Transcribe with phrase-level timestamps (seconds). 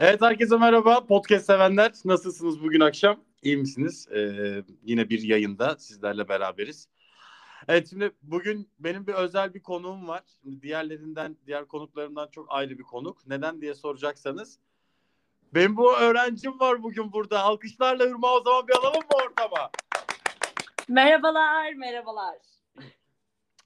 [0.00, 1.06] Evet herkese merhaba.
[1.06, 3.20] Podcast sevenler nasılsınız bugün akşam?
[3.42, 4.08] İyi misiniz?
[4.12, 6.88] Ee, yine bir yayında sizlerle beraberiz.
[7.68, 10.22] Evet şimdi bugün benim bir özel bir konuğum var.
[10.42, 13.26] Şimdi diğerlerinden, diğer konuklarımdan çok ayrı bir konuk.
[13.26, 14.58] Neden diye soracaksanız.
[15.54, 17.40] Benim bu öğrencim var bugün burada.
[17.40, 19.70] Alkışlarla Irma o zaman bir alalım mı ortama?
[20.88, 22.36] Merhabalar, merhabalar.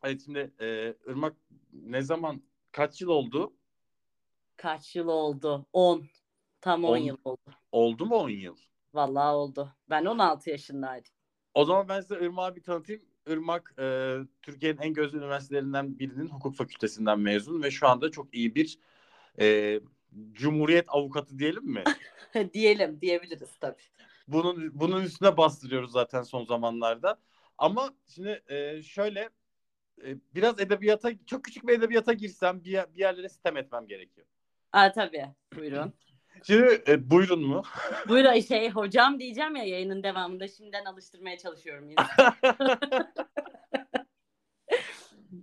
[0.03, 1.37] Evet şimdi e, Irmak
[1.73, 2.43] ne zaman,
[2.73, 3.53] kaç yıl oldu?
[4.57, 5.67] Kaç yıl oldu?
[5.73, 6.05] 10.
[6.61, 6.97] Tam 10 On.
[6.97, 7.51] yıl oldu.
[7.73, 8.57] Oldu mu 10 yıl?
[8.95, 9.73] Vallahi oldu.
[9.91, 11.13] Ben 16 yaşındaydım.
[11.55, 13.03] O zaman ben size Irmak'ı bir tanıtayım.
[13.27, 18.55] Irmak e, Türkiye'nin en gözde üniversitelerinden birinin hukuk fakültesinden mezun ve şu anda çok iyi
[18.55, 18.79] bir
[19.41, 19.81] e,
[20.33, 21.85] cumhuriyet avukatı diyelim mi?
[22.53, 23.83] Diyelim, diyebiliriz tabii.
[24.29, 27.21] Bunun bunun üstüne bastırıyoruz zaten son zamanlarda.
[27.59, 29.29] Ama şimdi e, şöyle
[30.05, 34.27] e, biraz edebiyata çok küçük bir edebiyata girsem bir, bir yerlere sitem etmem gerekiyor.
[34.73, 35.27] Aa, tabii.
[35.57, 35.93] Buyurun.
[36.43, 37.63] Şimdi e, buyurun mu?
[38.09, 41.91] Buyurun şey hocam diyeceğim ya yayının devamında şimdiden alıştırmaya çalışıyorum.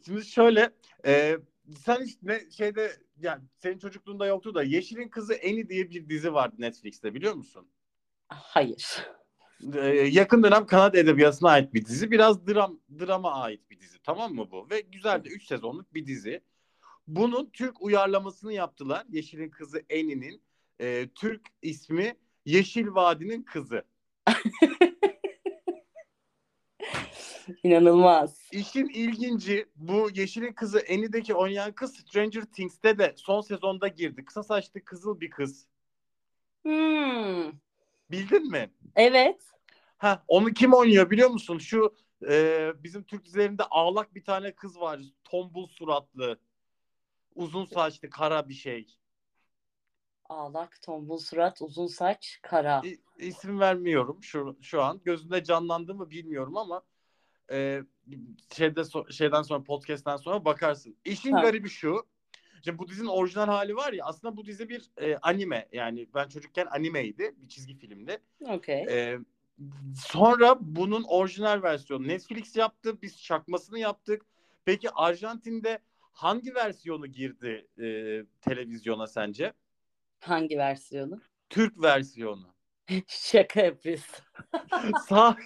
[0.05, 0.69] Şimdi şöyle
[1.05, 1.37] e,
[1.85, 6.33] sen hiç ne şeyde yani senin çocukluğunda yoktu da Yeşil'in Kızı Eni diye bir dizi
[6.33, 7.67] vardı Netflix'te biliyor musun?
[8.27, 9.05] Hayır.
[9.73, 12.11] Ee, yakın dönem Kanada edebiyatına ait bir dizi.
[12.11, 13.99] Biraz dram drama ait bir dizi.
[13.99, 14.67] Tamam mı bu?
[14.69, 16.41] Ve güzel de 3 sezonluk bir dizi.
[17.07, 19.05] Bunun Türk uyarlamasını yaptılar.
[19.09, 20.41] Yeşil'in kızı Eni'nin.
[20.81, 23.83] Ee, Türk ismi Yeşil Vadi'nin kızı.
[27.63, 28.49] İnanılmaz.
[28.51, 34.25] İşin ilginci bu Yeşil'in kızı Eni'deki oynayan kız Stranger Things'te de son sezonda girdi.
[34.25, 35.67] Kısa saçlı kızıl bir kız.
[36.63, 37.51] Hmm.
[38.11, 38.71] Bildin mi?
[38.95, 39.41] Evet.
[39.97, 41.57] Ha, onu kim oynuyor biliyor musun?
[41.57, 41.95] Şu
[42.29, 44.99] e, bizim Türk dizilerinde ağlak bir tane kız var.
[45.23, 46.39] Tombul suratlı.
[47.35, 48.97] Uzun saçlı kara bir şey.
[50.29, 52.81] Ağlak, tombul surat, uzun saç, kara.
[52.85, 55.01] İ, isim vermiyorum şu şu an.
[55.05, 56.81] Gözünde canlandı mı bilmiyorum ama
[57.51, 57.81] e,
[58.55, 60.95] şeyde so- şeyden sonra podcast'ten sonra bakarsın.
[61.05, 61.41] İşin Ha.
[61.41, 62.05] garibi şu.
[62.63, 66.27] Şimdi bu dizinin orijinal hali var ya aslında bu dizi bir e, anime yani ben
[66.27, 68.17] çocukken animeydi bir çizgi filmdi.
[68.41, 68.85] Okey.
[68.89, 69.19] Ee,
[69.95, 73.01] sonra bunun orijinal versiyonu Netflix yaptı.
[73.01, 74.25] Biz çakmasını yaptık.
[74.65, 77.85] Peki Arjantin'de hangi versiyonu girdi e,
[78.41, 79.53] televizyona sence?
[80.19, 81.21] Hangi versiyonu?
[81.49, 82.53] Türk versiyonu.
[83.07, 84.25] Şaka yapıyorsun.
[85.07, 85.37] Sah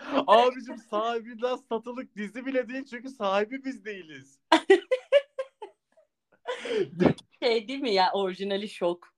[0.26, 4.40] Abicim sahibinden satılık dizi bile değil çünkü sahibi biz değiliz.
[7.42, 9.14] Şey değil mi ya orijinali şok.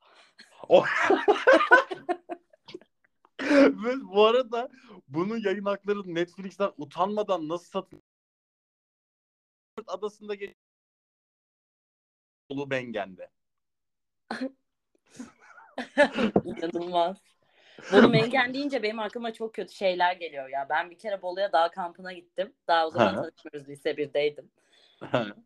[4.03, 4.69] Bu arada
[5.09, 8.03] bunun yayın hakları Netflix'ten utanmadan nasıl satın
[9.87, 10.55] adasında geç
[12.49, 13.31] Ulu Bengen'de.
[16.45, 17.17] İnanılmaz.
[17.93, 20.67] Bolu Mengen deyince benim aklıma çok kötü şeyler geliyor ya.
[20.71, 22.53] Ben bir kere Bolu'ya dağ kampına gittim.
[22.69, 24.51] Daha o zaman tanışmıyoruz lise 1'deydim.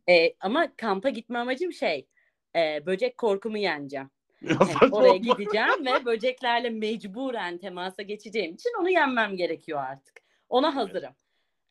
[0.09, 2.07] Ee, ama kampa gitme amacım şey
[2.57, 4.11] e, böcek korkumu yeneceğim.
[4.43, 10.21] Ya Yani oraya gideceğim ve böceklerle mecburen temasa geçeceğim için onu yenmem gerekiyor artık.
[10.49, 11.15] Ona hazırım.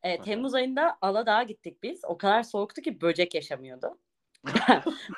[0.03, 0.23] Aha.
[0.23, 2.05] Temmuz ayında Aladağ'a gittik biz.
[2.05, 3.97] O kadar soğuktu ki böcek yaşamıyordu.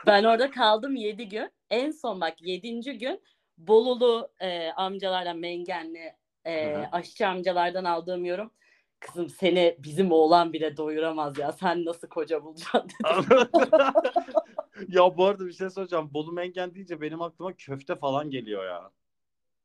[0.06, 1.52] Ben orada kaldım 7 gün.
[1.70, 2.98] En son bak 7.
[2.98, 3.22] gün
[3.58, 6.14] Bolulu e, amcalardan Mengenli
[6.46, 8.52] e, aşçı amcalardan aldığım yorum.
[9.00, 11.52] Kızım seni bizim oğlan bile doyuramaz ya.
[11.52, 13.50] Sen nasıl koca bulacaksın dedi.
[14.96, 16.14] ya bu arada bir şey soracağım.
[16.14, 18.92] Bolu Mengen deyince benim aklıma köfte falan geliyor ya.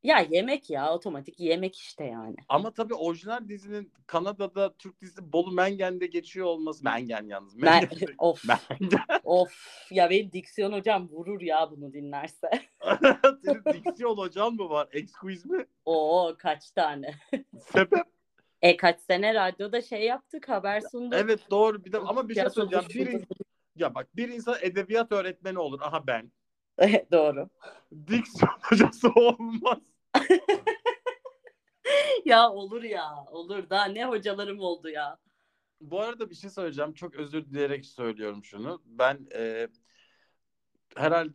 [0.03, 2.37] Ya yemek ya otomatik yemek işte yani.
[2.49, 6.85] Ama tabii orijinal dizinin Kanada'da Türk dizisi Bolu Mengen'de geçiyor olması.
[6.85, 7.63] Mengen yalnız.
[7.63, 8.15] Ben, Mengen.
[8.19, 9.01] of Mengen.
[9.25, 9.53] of
[9.91, 12.51] ya benim diksiyon hocam vurur ya bunu dinlerse.
[13.45, 14.89] Senin diksiyon hocan mı var?
[14.93, 15.67] Excuse mi?
[15.85, 17.15] Oo kaç tane.
[17.61, 18.03] Sebep?
[18.63, 21.19] E kaç sene radyoda şey yaptık haber sunduk.
[21.19, 21.85] Evet doğru.
[21.85, 23.13] Bir de ama bir şey söyleyeceğim.
[23.13, 23.27] Bir, in-
[23.77, 25.81] ya bak bir insan edebiyat öğretmeni olur.
[25.81, 26.33] Aha ben.
[27.13, 27.49] Doğru.
[28.09, 29.79] Diksiyon hocası olmaz.
[32.25, 35.19] Ya olur ya olur daha ne hocalarım oldu ya.
[35.81, 36.95] Bu arada bir şey söyleyeceğim.
[36.95, 38.83] Çok özür dileyerek söylüyorum şunu.
[38.85, 39.69] Ben e,
[40.97, 41.33] herhalde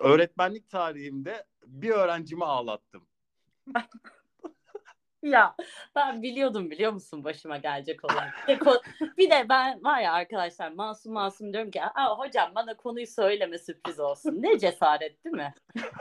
[0.00, 3.06] öğretmenlik tarihimde bir öğrencimi ağlattım.
[5.22, 5.54] Ya
[5.96, 8.24] ben biliyordum biliyor musun başıma gelecek olan.
[8.48, 8.82] Bir de, ko-
[9.18, 13.58] bir de ben var ya arkadaşlar masum masum diyorum ki Aa, hocam bana konuyu söyleme
[13.58, 14.42] sürpriz olsun.
[14.42, 15.54] Ne cesaret değil mi?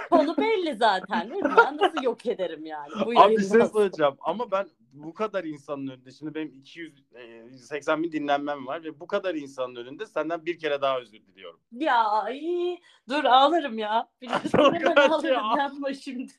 [0.10, 1.30] Konu belli zaten.
[1.32, 1.54] değil mi?
[1.58, 2.90] Ben nasıl yok ederim yani.
[3.06, 8.12] Bu Abi bir şey söyleyeceğim ama ben bu kadar insanın önünde şimdi benim 280 bin
[8.12, 11.60] dinlenmem var ve bu kadar insanın önünde senden bir kere daha özür diliyorum.
[11.72, 12.78] Ya ay,
[13.10, 14.10] dur ağlarım ya.
[14.22, 15.64] Biliyorsun hemen ağlarım ya.
[15.64, 16.32] yapma şimdi.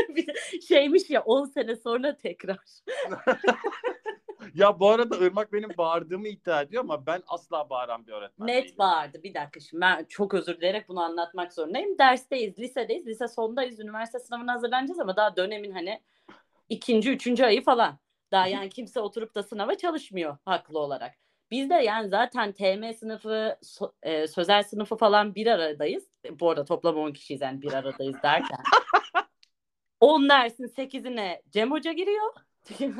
[0.68, 2.58] şeymiş ya 10 sene sonra tekrar.
[4.54, 8.64] Ya bu arada Irmak benim bağırdığımı iddia ediyor ama ben asla bağıran bir öğretmen Net
[8.64, 8.78] değilim.
[8.78, 9.22] bağırdı.
[9.22, 11.98] Bir dakika şimdi ben çok özür dileyerek bunu anlatmak zorundayım.
[11.98, 13.06] Dersteyiz, lisedeyiz.
[13.06, 13.80] Lise sondayız.
[13.80, 16.00] Üniversite sınavına hazırlanacağız ama daha dönemin hani
[16.72, 17.98] ikinci, üçüncü ayı falan.
[18.32, 21.14] Daha yani kimse oturup da sınava çalışmıyor haklı olarak.
[21.50, 26.10] Biz de yani zaten TM sınıfı, so- e, sözel sınıfı falan bir aradayız.
[26.24, 28.58] E, Bu arada toplam 10 kişiyiz yani bir aradayız derken.
[30.00, 32.34] 10 dersin 8'ine Cem Hoca giriyor.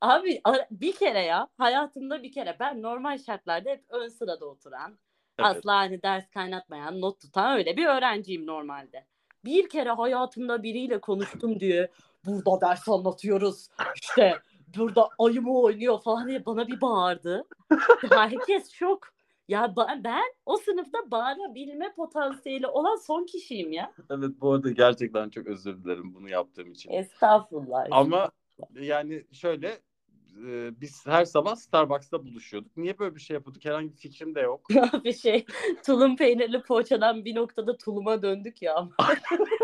[0.00, 0.40] Abi
[0.70, 4.98] bir kere ya hayatımda bir kere ben normal şartlarda hep ön sırada oturan
[5.38, 5.50] Evet.
[5.50, 9.06] asla hani ders kaynatmayan not tutan öyle bir öğrenciyim normalde.
[9.44, 11.90] Bir kere hayatımda biriyle konuştum diye
[12.26, 13.68] burada ders anlatıyoruz
[14.02, 14.38] işte
[14.76, 17.44] burada ayımı oynuyor falan diye bana bir bağırdı.
[18.10, 19.16] Herkes şok.
[19.48, 23.92] Ya ba- ben o sınıfta bağırabilme potansiyeli olan son kişiyim ya.
[24.10, 26.90] Evet bu arada gerçekten çok özür dilerim bunu yaptığım için.
[26.90, 27.86] Estağfurullah.
[27.90, 28.30] Ama
[28.74, 29.80] yani şöyle
[30.46, 32.76] e, biz her sabah Starbucks'ta buluşuyorduk.
[32.76, 33.64] Niye böyle bir şey yapıyorduk?
[33.64, 34.60] Herhangi bir fikrim de yok.
[35.04, 35.46] bir şey
[35.86, 38.88] tulum peynirli poğaçadan bir noktada tuluma döndük ya.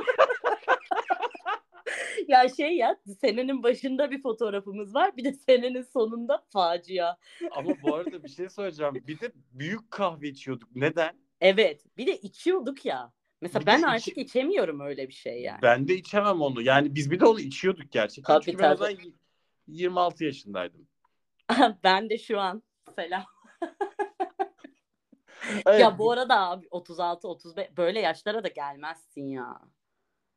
[2.32, 7.16] ya şey ya senenin başında bir fotoğrafımız var bir de senenin sonunda facia.
[7.50, 8.94] Ama bu arada bir şey söyleyeceğim.
[8.94, 10.68] Bir de büyük kahve içiyorduk.
[10.76, 11.14] Neden?
[11.40, 13.12] Evet bir de içiyorduk ya.
[13.40, 15.58] Mesela Bir de ben içi- artık içemiyorum öyle bir şey yani.
[15.62, 16.62] Ben de içemem onu.
[16.62, 18.34] Yani biz bir de onu içiyorduk gerçekten.
[18.34, 18.94] Tabii, Çünkü ben o tabii.
[18.94, 19.12] zaman y-
[19.66, 20.88] 26 yaşındaydım.
[21.84, 22.62] ben de şu an
[22.96, 23.24] selam.
[25.66, 29.60] Evet, Ya bu arada abi 36 35 böyle yaşlara da gelmezsin ya.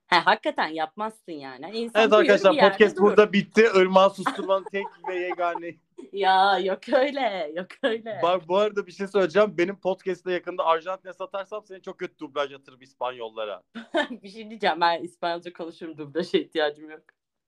[0.07, 1.65] He hakikaten yapmazsın yani.
[1.65, 3.05] Hani İnsan Evet arkadaşlar podcast durur.
[3.05, 3.67] burada bitti.
[3.75, 5.75] Irmağı susturmanın tek ve yegane.
[6.11, 8.19] Ya yok öyle yok öyle.
[8.23, 9.57] Bak bu arada bir şey söyleyeceğim.
[9.57, 13.63] Benim podcast'te yakında Arjantin'e satarsam seni çok kötü dublaj atırım İspanyollara.
[14.23, 17.01] bir şey diyeceğim ben İspanyolca konuşurum dublaja ihtiyacım yok.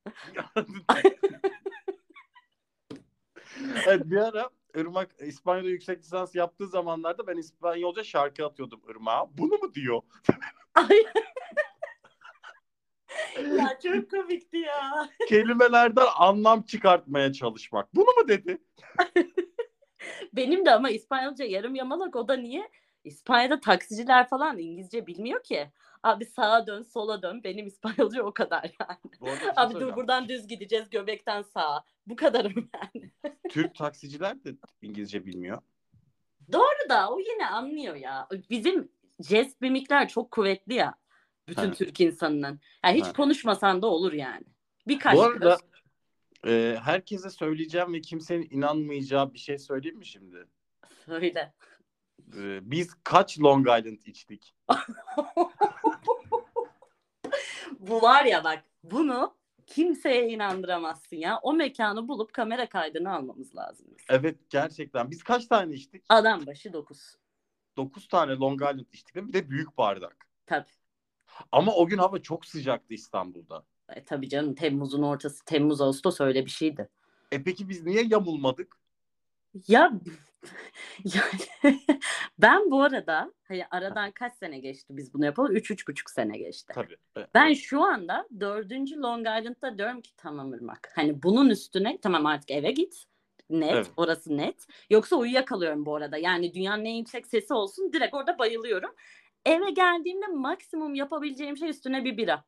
[3.88, 9.38] evet bir ara Irmak İspanyolca yüksek lisans yaptığı zamanlarda ben İspanyolca şarkı atıyordum Irmak'a.
[9.38, 10.02] Bunu mu diyor?
[13.58, 15.10] Ya çok komikti ya.
[15.30, 17.96] Kelimelerden anlam çıkartmaya çalışmak.
[17.96, 18.58] Bunu mu dedi?
[20.34, 22.70] Benim de ama İspanyolca yarım yamalak o da niye?
[23.04, 25.72] İspanya'da taksiciler falan İngilizce bilmiyor ki.
[26.04, 29.40] Abi sağa dön sola dön benim İspanyolca o kadar yani.
[29.40, 31.84] Şey Abi dur buradan düz gideceğiz göbekten sağa.
[32.08, 33.12] Bu kadarım yani.
[33.50, 35.62] Türk taksiciler de İngilizce bilmiyor.
[36.52, 38.28] Doğru da o yine anlıyor ya.
[38.50, 40.96] Bizim jest mimikler çok kuvvetli ya.
[41.48, 41.72] Bütün Ha.
[41.72, 42.60] Türk insanının.
[42.86, 43.14] Yani hiç Ha.
[43.14, 44.44] konuşmasan da olur yani.
[44.88, 45.58] Birkaç Bu arada
[46.48, 50.46] e, herkese söyleyeceğim ve kimsenin inanmayacağı bir şey söyleyeyim mi şimdi?
[51.06, 51.54] Söyle.
[52.38, 54.56] E, biz kaç Long Island içtik?
[57.80, 59.36] Bu var ya bak bunu
[59.66, 61.40] kimseye inandıramazsın ya.
[61.42, 63.88] O mekanı bulup kamera kaydını almamız lazım.
[64.10, 65.12] Evet gerçekten.
[65.12, 66.04] Biz kaç tane içtik?
[66.10, 67.16] Adam başı 9.
[67.78, 70.30] 9 tane Long Island içtik bir de büyük bardak.
[70.46, 70.70] Tabii.
[71.52, 73.64] Ama o gün hava çok sıcaktı İstanbul'da.
[73.90, 75.46] E, tabii canım Temmuz'un ortası.
[75.46, 76.90] Temmuz Ağustos öyle bir şeydi.
[77.32, 78.76] E peki biz niye yamulmadık?
[79.68, 79.92] Ya
[81.04, 81.80] yani
[82.40, 85.56] ben bu arada hani aradan kaç sene geçti biz bunu yapalım?
[85.56, 86.74] Üç, üç buçuk sene geçti.
[86.76, 86.98] Tabii.
[87.18, 90.92] E, Ben şu anda dördüncü Long Island'da diyorum ki tamam Irmak.
[90.96, 93.04] Hani bunun üstüne tamam artık eve git.
[93.50, 93.74] Net.
[93.74, 93.92] Evet.
[93.98, 94.68] Orası net.
[94.90, 96.18] Yoksa uyuyakalıyorum bu arada.
[96.18, 97.94] Yani dünyanın en yüksek sesi olsun.
[97.94, 98.92] Direkt orada bayılıyorum.
[99.48, 102.46] Eve geldiğimde maksimum yapabileceğim şey üstüne bir bira.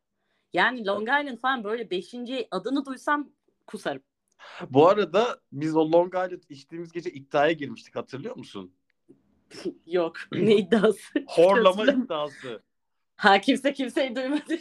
[0.53, 3.29] Yani Long Island falan böyle beşinci adını duysam
[3.68, 4.01] kusarım.
[4.70, 8.74] Bu arada biz o Long Island içtiğimiz gece iddiaya girmiştik hatırlıyor musun?
[9.86, 10.15] Yok.
[10.32, 11.20] Ne iddiası?
[11.27, 12.63] Horlama iddiası.
[13.15, 14.58] Ha kimse kimseyi duymadı.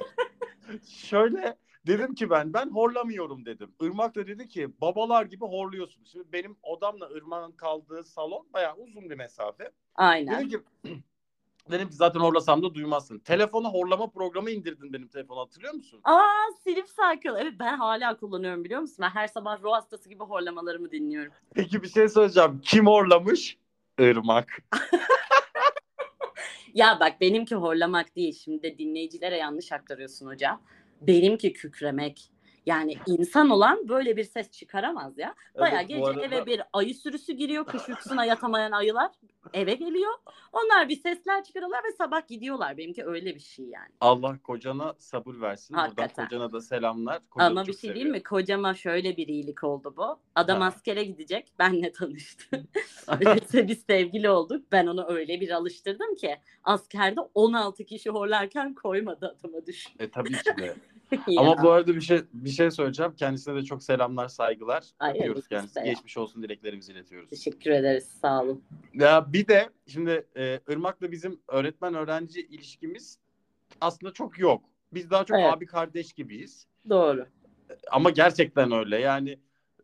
[0.88, 1.56] Şöyle
[1.86, 3.74] dedim ki ben ben horlamıyorum dedim.
[3.80, 6.04] Irmak da dedi ki babalar gibi horluyorsun.
[6.04, 9.70] Şimdi benim odamla Irmak'ın kaldığı salon bayağı uzun bir mesafe.
[9.94, 10.36] Aynen.
[10.36, 10.58] Dedim ki
[11.70, 13.18] dedim ki zaten horlasam da duymazsın.
[13.18, 16.00] Telefona horlama programı indirdin benim telefona hatırlıyor musun?
[16.04, 16.22] Aa
[16.64, 17.40] Sleep Cycle.
[17.40, 18.96] Evet ben hala kullanıyorum biliyor musun?
[19.00, 21.32] Ben her sabah ruh hastası gibi horlamalarımı dinliyorum.
[21.54, 22.60] Peki bir şey söyleyeceğim.
[22.64, 23.58] Kim horlamış?
[23.98, 24.58] Irmak.
[26.74, 28.38] Ya bak benimki horlamak değil.
[28.44, 30.62] Şimdi de dinleyicilere yanlış aktarıyorsun hocam.
[31.00, 32.30] Benimki kükremek.
[32.66, 35.34] Yani insan olan böyle bir ses çıkaramaz ya.
[35.58, 37.66] Baya Evet, gece arada- eve bir ayı sürüsü giriyor.
[37.66, 39.10] Kış uykusuna yatamayan ayılar
[39.54, 40.12] eve geliyor.
[40.52, 42.76] Onlar bir sesler çıkarıyorlar ve sabah gidiyorlar.
[42.76, 43.88] Benimki öyle bir şey yani.
[44.00, 45.74] Allah kocana sabır versin.
[45.74, 46.08] Hakikaten.
[46.16, 47.22] Buradan kocana da selamlar.
[47.30, 47.94] Kocanı Ama bir şey seviyor.
[47.94, 48.22] değil mi?
[48.22, 50.18] Kocama şöyle bir iyilik oldu bu.
[50.34, 50.66] Adam Ha.
[50.66, 51.52] askere gidecek.
[51.58, 52.64] Benle tanıştı.
[53.68, 54.64] Biz sevgili olduk.
[54.72, 59.92] Ben onu öyle bir alıştırdım ki askerde 16 kişi horlarken koymadı adama düşün.
[59.98, 60.76] E tabii ki de.
[61.38, 63.14] Ama bu arada bir şey bir şey söyleyeceğim.
[63.16, 64.84] Kendisine de çok selamlar, saygılar.
[64.98, 65.84] Ay, Öpüyoruz kendisine.
[65.84, 67.30] Geçmiş olsun dileklerimizi iletiyoruz.
[67.30, 68.08] Teşekkür ederiz.
[68.22, 68.64] Sağ olun.
[68.94, 73.18] Ya bir de şimdi e, Irmak'la bizim öğretmen öğrenci ilişkimiz
[73.80, 74.64] aslında çok yok.
[74.92, 75.52] Biz daha çok Evet.
[75.52, 76.66] abi kardeş gibiyiz.
[76.88, 77.26] Doğru.
[77.90, 78.98] Ama gerçekten öyle.
[78.98, 79.38] Yani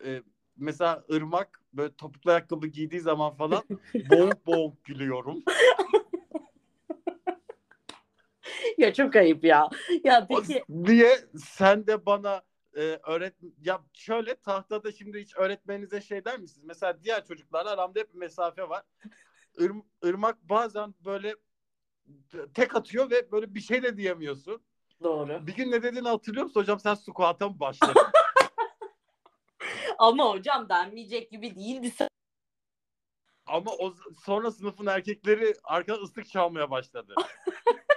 [0.05, 0.23] e,
[0.57, 3.62] mesela Irmak böyle topuklu ayakkabı giydiği zaman falan
[4.11, 5.43] boğuk boğuk gülüyorum.
[8.79, 9.69] Ya çok ayıp ya.
[10.05, 11.19] Ya peki Niye
[11.57, 12.43] sen de bana
[12.76, 16.64] e, öğret ya şöyle tahtada şimdi hiç öğretmeninize şey der misiniz?
[16.64, 18.83] Mesela diğer çocuklarla aramda hep bir mesafe var.
[19.59, 21.35] Ir- Irmak bazen böyle
[22.55, 24.62] tek atıyor ve böyle bir şey de diyemiyorsun.
[25.02, 25.47] doğru.
[25.47, 26.81] Bir gün ne dediğini hatırlıyor musun hocam?
[26.81, 27.95] Sen squat'a mı başladın?
[29.99, 31.93] Ama hocam denmeyecek gibi değildi.
[33.47, 37.14] Ama o sonra sınıfın erkekleri arkada ıslık çalmaya başladı.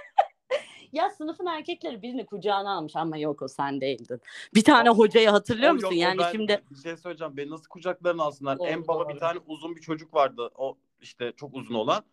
[0.96, 4.20] Ya sınıfın erkekleri birini kucağına almış ama yok o sen değildin.
[4.54, 5.86] Bir tane hocayı hatırlıyor O musun?
[5.86, 7.36] yok, yani ben- şimdi bir şey söyleyeceğim.
[7.36, 8.58] Beni nasıl kucaklarına alsınlar?
[8.58, 9.14] Doğru, en baba doğru.
[9.14, 10.50] bir tane uzun bir çocuk vardı.
[10.54, 12.04] O işte çok uzun olan.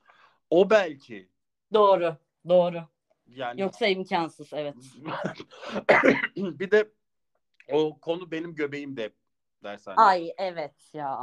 [0.49, 1.29] O belki.
[1.73, 2.15] doğru.
[2.49, 2.81] Doğru.
[3.27, 4.75] Yani Yoksa imkansız evet.
[6.37, 6.89] bir de
[7.71, 9.13] o konu benim göbeğimde
[9.63, 9.95] dershane.
[9.97, 11.19] Ay evet ya.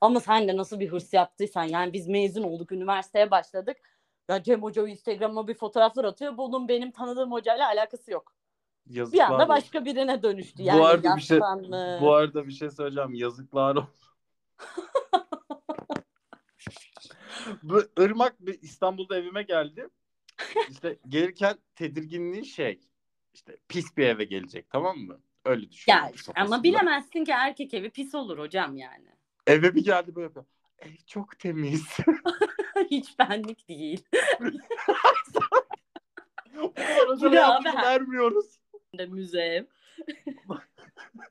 [0.00, 3.93] Ama sen de nasıl bir hırs yaptıysan yani biz mezun olduk üniversiteye başladık.
[4.28, 6.36] Ya Cem Hoca Instagram'a bir fotoğraflar atıyor.
[6.36, 8.32] Bunun benim tanıdığım hocayla alakası yok.
[8.86, 9.48] Bir Yazıklar anda olsun.
[9.48, 10.62] başka birine dönüştü.
[10.62, 12.00] Yani bu arada bir şey yaşlanmış.
[12.00, 13.14] bu arada bir şey söyleyeceğim.
[13.14, 14.14] Yazıklar olsun.
[17.62, 19.88] bu Irmak bir İstanbul'da evime geldi.
[20.70, 22.80] İşte gelirken tedirginliği şey
[23.34, 25.20] işte pis bir eve gelecek tamam mı?
[25.44, 26.14] Öyle düşünüyorum.
[26.26, 29.08] Ya ama bilemezsin ki erkek evi pis olur hocam yani.
[29.46, 30.28] Eve bir geldi böyle.
[30.78, 31.96] Ev çok temiz.
[32.90, 34.04] Hiç benlik değil.
[36.56, 37.86] Bu kadar özel hayatımızı abi?
[37.86, 38.58] vermiyoruz.
[38.98, 39.66] De müze.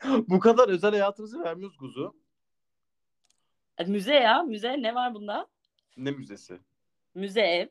[0.28, 2.16] Bu kadar özel hayatımızı vermiyoruz kuzu.
[3.78, 4.44] E, Müze ya.
[4.44, 5.48] Müze ne var bunda?
[5.98, 6.60] Ne müzesi?
[7.16, 7.68] Müze ev.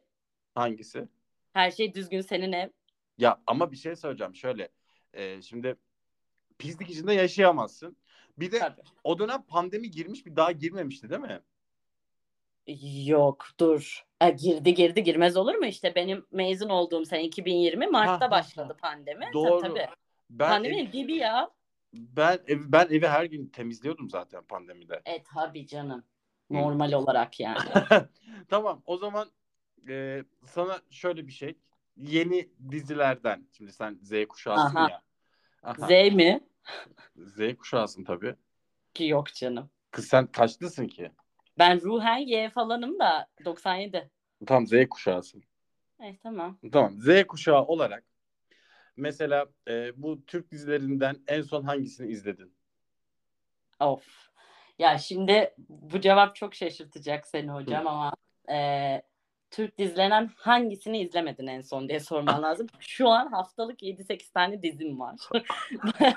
[0.55, 1.09] Hangisi?
[1.52, 2.69] Her şey düzgün senin ev.
[3.19, 4.69] Ya ama bir şey söyleyeceğim şöyle.
[5.12, 5.76] e, şimdi
[6.59, 7.97] pislik içinde yaşayamazsın.
[8.38, 8.81] Bir de Tabii.
[9.05, 11.41] o dönem pandemi girmiş bir daha girmemişti değil mi?
[13.07, 14.04] Yok dur.
[14.21, 15.66] E, girdi girdi girmez olur mu?
[15.66, 18.88] İşte benim mezun olduğum sene 2020 Mart'ta Ha, başladı ha.
[18.88, 19.31] pandemi.
[19.33, 19.61] Doğru.
[19.61, 19.88] Tabii, tabii.
[20.31, 21.50] Ben ev- dibi ya.
[21.92, 25.02] ben ev, ben evi her gün temizliyordum zaten pandemide.
[25.04, 26.04] E tabii canım.
[26.50, 27.59] Normal olarak yani.
[28.49, 29.31] tamam o zaman
[29.88, 31.59] e, sana şöyle bir şey.
[31.97, 33.49] Yeni dizilerden.
[33.52, 34.90] Şimdi sen Z kuşağısın Aha.
[34.90, 35.02] ya.
[35.62, 35.87] Aha.
[35.87, 36.40] Z mi?
[37.16, 38.35] Z kuşağısın tabii.
[38.95, 39.71] Ki yok canım.
[39.90, 41.12] Kız sen kaçlısın ki?
[41.59, 44.11] Ben ruhen Y falanım da 97.
[44.47, 45.45] Tam Z kuşağısın.
[46.01, 46.59] Eh tamam.
[46.73, 47.01] Tamam.
[47.01, 48.05] Z kuşağı olarak
[48.97, 52.55] mesela e, bu Türk dizilerinden en son hangisini izledin?
[53.81, 54.33] Of.
[54.79, 58.13] Ya şimdi bu cevap çok şaşırtacak seni hocam ama
[58.51, 59.03] e,
[59.53, 62.67] Türk dizilerinden hangisini izlemedin en son diye sorman lazım.
[62.81, 65.17] Şu an haftalık 7-8 tane dizim var.
[66.01, 66.15] ben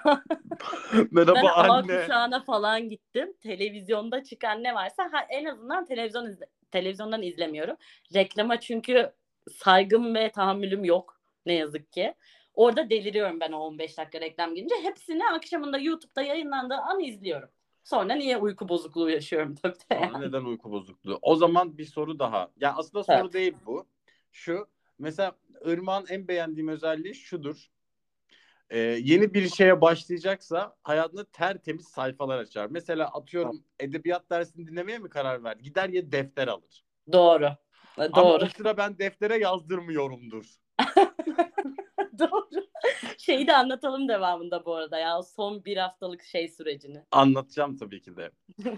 [1.11, 2.01] Merhaba A anne.
[2.01, 3.33] kuşağına falan gittim.
[3.41, 7.75] Televizyonda çıkan ne varsa ha, en azından televizyon izle- televizyondan izlemiyorum.
[8.13, 9.11] Reklama çünkü
[9.51, 12.13] saygım ve tahammülüm yok ne yazık ki.
[12.53, 14.75] Orada deliriyorum ben o 15 dakika reklam girince.
[14.83, 17.49] Hepsini akşamında YouTube'da yayınlandığı an izliyorum.
[17.85, 19.79] Sonra niye uyku bozukluğu yaşıyorum tabii de.
[19.89, 20.21] Sonra yani.
[20.27, 21.19] neden uyku bozukluğu?
[21.21, 22.51] O zaman bir soru daha.
[22.57, 23.33] Ya aslında soru Evet.
[23.33, 23.85] değil bu.
[24.31, 24.67] Şu
[24.99, 27.69] mesela Irmak'ın en beğendiğim özelliği şudur.
[28.69, 32.67] Ee, yeni bir şeye başlayacaksa hayatında tertemiz sayfalar açar.
[32.69, 35.63] Mesela atıyorum edebiyat dersini dinlemeye mi karar verdi?
[35.63, 36.85] Gider ya defter alır.
[37.11, 37.49] Doğru.
[37.97, 38.45] Ama Doğru.
[38.45, 40.45] o sıra ben deftere yazdırmıyorumdur.
[42.19, 42.67] Doğru.
[43.17, 45.23] Şeyi de anlatalım devamında bu arada ya.
[45.23, 47.03] Son bir haftalık şey sürecini.
[47.11, 48.31] Anlatacağım tabii ki de.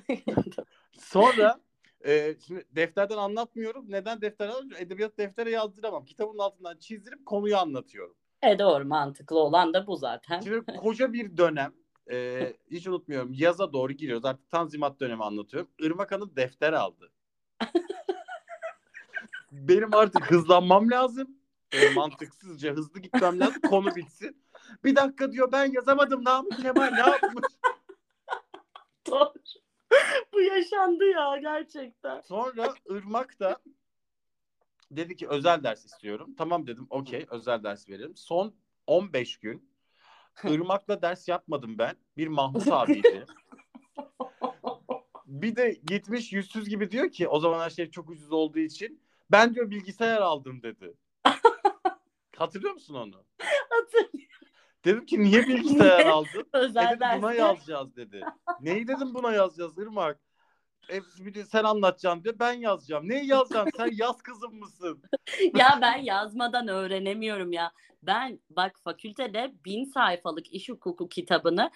[0.99, 1.59] Sonra
[2.05, 3.85] e, şimdi defterden anlatmıyorum.
[3.91, 4.51] Neden defter?
[4.79, 6.05] Edebiyat deftere yazdıramam.
[6.05, 8.15] Kitabın altından çizdirip konuyu anlatıyorum.
[8.43, 10.39] e doğru mantıklı olan da bu zaten.
[10.39, 11.73] Şimdi koca bir dönem
[12.11, 14.25] e, hiç unutmuyorum yaza doğru giriyoruz.
[14.25, 15.69] Artık Tanzimat dönemi anlatıyorum.
[15.79, 17.11] Irmak Hanım defter aldı.
[19.51, 21.36] Benim artık hızlanmam lazım.
[21.71, 23.61] E, mantıksızca hızlı gitmem lazım.
[23.61, 24.43] Konu bitsin.
[24.83, 27.45] Bir dakika diyor ben yazamadım Namık Kemal ne yapmış?
[29.07, 29.33] Doğru.
[30.33, 32.21] Bu yaşandı ya gerçekten.
[32.21, 33.57] Sonra Irmak da
[34.91, 36.35] dedi ki özel ders istiyorum.
[36.37, 38.15] Tamam dedim okey özel ders verelim.
[38.15, 38.55] Son
[38.87, 39.71] 15 gün
[40.43, 41.95] Irmak'la ders yapmadım ben.
[42.17, 43.25] Bir Mahmut abiydi.
[45.25, 49.01] bir de gitmiş yüzsüz gibi diyor ki o zaman her şey çok ucuz olduğu için
[49.31, 50.93] ben diyor bilgisayar aldım dedi.
[52.37, 53.25] Hatırlıyor musun onu?
[53.69, 54.27] Hatırlıyorum.
[54.85, 56.49] Dedim ki niye bilgisayar aldın?
[56.53, 58.21] E Özel dedim buna yazacağız dedi.
[58.61, 60.19] Neyi dedim buna yazacağız Irmak?
[61.19, 62.35] Bir de sen anlatacaksın diyor.
[62.39, 63.09] Ben yazacağım.
[63.09, 63.77] Neyi yazacaksın?
[63.77, 65.03] Sen yaz kızım mısın?
[65.55, 67.71] ya ben yazmadan öğrenemiyorum ya.
[68.03, 71.71] Ben bak fakültede bin sayfalık iş hukuku kitabını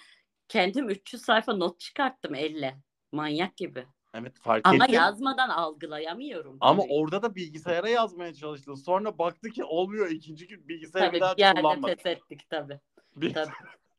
[0.48, 2.78] kendim 300 sayfa not çıkarttım elle.
[3.12, 3.86] Manyak gibi.
[4.14, 4.94] Evet fark Ama ettim.
[4.94, 6.56] yazmadan algılayamıyorum.
[6.60, 6.92] Ama tabii.
[6.92, 8.74] orada da bilgisayara yazmaya çalıştın.
[8.74, 10.10] Sonra baktı ki olmuyor.
[10.10, 11.96] ikinci gün bilgisayarı tabii bir daha bir yerde kullanmadı.
[11.96, 12.80] pes ettik tabii.
[13.34, 13.52] Tabii.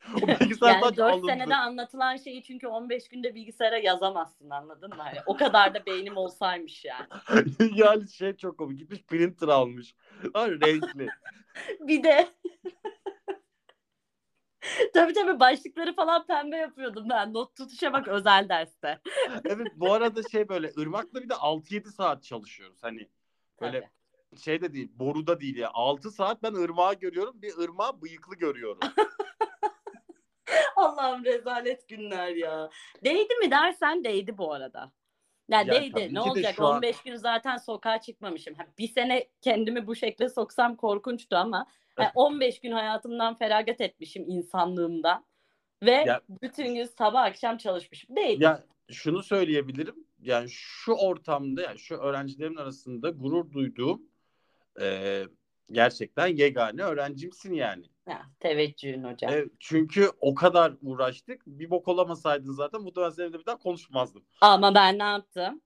[0.61, 1.25] o Yani 4 alındı.
[1.27, 4.95] senede anlatılan şeyi çünkü 15 günde bilgisayara yazamazsın anladın mı?
[4.97, 7.07] Hani o kadar da beynim olsaymış yani.
[7.75, 8.79] yani şey çok komik.
[8.79, 9.95] Gitmiş printer almış.
[10.33, 11.07] Ay, renkli.
[11.79, 12.27] Bir de
[14.93, 17.33] tabii tabii başlıkları falan pembe yapıyordum ben.
[17.33, 18.99] Not tutuşa bak özel derste.
[19.45, 22.77] evet bu arada şey böyle ırmakla bir de 6-7 saat çalışıyoruz.
[22.81, 23.09] Hani
[23.61, 23.79] böyle
[24.31, 24.39] Tabii.
[24.41, 25.69] şey de değil boruda değil ya.
[25.73, 27.41] 6 saat ben ırmağı görüyorum.
[27.41, 28.79] Bir ırmağı bıyıklı görüyorum.
[30.75, 32.69] Allah'ım rezalet günler ya.
[33.03, 34.91] Değdi mi dersen değdi bu arada.
[35.49, 35.95] Yani Ya değdi.
[35.95, 36.59] de Ne olacak?
[36.59, 38.55] an- 15 gün zaten sokağa çıkmamışım.
[38.77, 45.25] Bir sene kendimi bu şekle soksam korkunçtu ama ha, 15 gün hayatımdan feragat etmişim insanlığımdan.
[45.83, 48.15] Ve Ya- bütün gün sabah akşam çalışmışım.
[48.15, 48.43] Değdi.
[48.43, 49.95] ya şunu söyleyebilirim.
[50.21, 54.01] Yani şu ortamda yani şu öğrencilerin arasında gurur duyduğum
[54.81, 55.23] e,
[55.71, 57.85] gerçekten yegane öğrencimsin yani.
[58.09, 59.33] Ha, teveccühün hocam.
[59.33, 61.41] E, çünkü o kadar uğraştık.
[61.47, 64.25] Bir bok olamasaydın zaten muhtemelen seninle bir daha konuşmazdım.
[64.41, 65.61] Ama ben ne yaptım?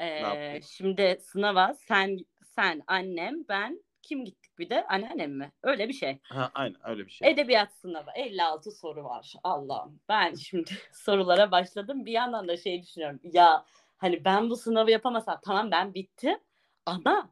[0.00, 0.68] Ee, yaptın?
[0.68, 5.52] şimdi sınava sen sen annem ben kim gittik bir de anneannem mi?
[5.62, 6.18] Öyle bir şey.
[6.22, 7.30] Ha, aynen öyle bir şey.
[7.30, 9.34] Edebiyat sınavı 56 soru var.
[9.42, 10.00] Allah'ım.
[10.08, 12.06] Ben şimdi sorulara başladım.
[12.06, 13.20] Bir yandan da şey düşünüyorum.
[13.22, 13.64] Ya
[13.98, 16.38] hani ben bu sınavı yapamasam tamam ben bittim
[16.86, 17.30] ama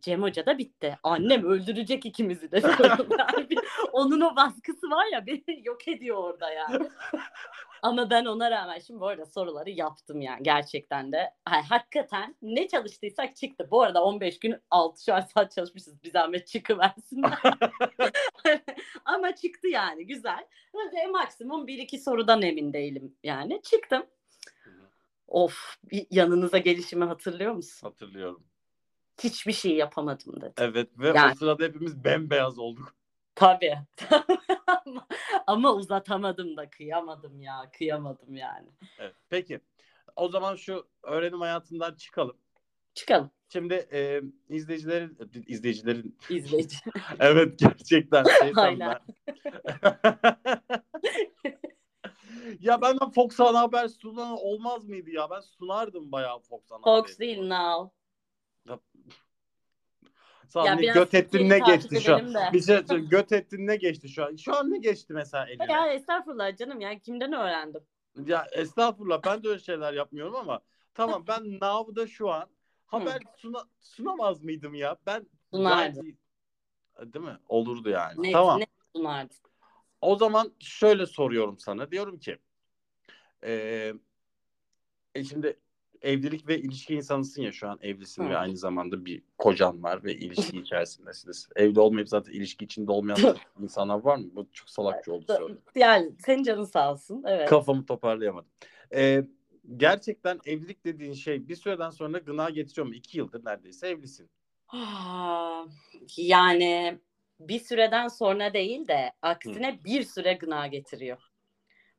[0.00, 0.98] Cem Hoca da bitti.
[1.02, 2.62] Annem öldürecek ikimizi de.
[3.92, 6.88] Onun o baskısı var ya beni yok ediyor orada yani.
[7.82, 11.34] Ama ben ona rağmen şimdi bu arada soruları yaptım yani gerçekten de.
[11.44, 13.68] Hay, hakikaten ne çalıştıysak çıktı.
[13.70, 16.02] Bu arada 15 gün 6'şar saat çalışmışız.
[16.02, 17.38] Bir zahmet çıkıversinler.
[19.04, 20.46] Ama çıktı yani güzel.
[20.74, 23.62] Ve maksimum bir iki sorudan emin değilim yani.
[23.62, 24.06] Çıktım.
[25.28, 25.76] Of
[26.10, 27.86] yanınıza gelişimi hatırlıyor musun?
[27.86, 28.44] Hatırlıyorum.
[29.22, 30.52] Hiçbir şey yapamadım dedi.
[30.58, 32.94] Evet ve Yani- o sırada hepimiz bembeyaz olduk.
[33.34, 33.78] Tabii.
[34.66, 35.06] ama,
[35.46, 37.70] ama uzatamadım da kıyamadım ya.
[37.78, 38.68] Kıyamadım yani.
[38.98, 39.14] Evet.
[39.28, 39.60] Peki.
[40.16, 42.36] O zaman şu öğrenim hayatından çıkalım.
[42.94, 46.76] Çıkalım Şimdi e, izleyicilerin izleyicilerin izleyici.
[47.20, 48.78] evet gerçekten şey Aynen.
[48.78, 49.02] sandılar.
[52.60, 55.30] ya benden Fox Ana Haber sunan olmaz mıydı ya?
[55.30, 57.92] Ben sunardım bayağı Fox Ana Fox değil now.
[60.48, 60.66] Sağ.
[60.66, 62.34] Ya biraz göt ettin ne geçti şu an?
[62.34, 62.50] de.
[62.52, 64.36] Bir şey göt ettin ne geçti şu an?
[64.36, 65.72] Şu an ne geçti mesela eline?
[65.72, 67.80] Ya estağfurullah canım ya kimden öğrendim?
[68.26, 70.60] Ya estağfurullah ben de öyle şeyler yapmıyorum ama
[70.94, 72.48] tamam ben Now'da şu an
[72.86, 74.96] haber suna, sunamaz mıydım ya?
[75.06, 76.02] Ben Sunardın.
[76.02, 77.38] gayet- Değil mi?
[77.48, 78.22] Olurdu yani.
[78.22, 78.60] Ne, tamam.
[78.60, 79.36] ne sunardın?
[80.00, 81.90] O zaman şöyle soruyorum sana.
[81.90, 82.38] Diyorum ki
[83.44, 83.92] e
[85.28, 85.60] şimdi
[86.02, 88.28] evlilik ve ilişki insanısın ya şu an evlisin Hı.
[88.30, 91.48] ve aynı zamanda bir kocan var ve ilişki içerisindesiniz.
[91.56, 94.26] Evli olmayıp zaten ilişki içinde olmayan insanlar var mı?
[94.32, 95.58] Bu çok salakça oldu soru.
[95.74, 97.24] Yani senin canın sağ olsun.
[97.26, 97.48] Evet.
[97.48, 98.50] Kafamı toparlayamadım.
[98.94, 99.24] Ee,
[99.76, 102.94] gerçekten evlilik dediğin şey bir süreden sonra gına getiriyor mu?
[102.94, 104.30] İki yıldır neredeyse evlisin.
[104.68, 105.66] Ah,
[106.16, 106.98] yani
[107.40, 111.31] bir süreden sonra değil de aksine bir süre gına getiriyor.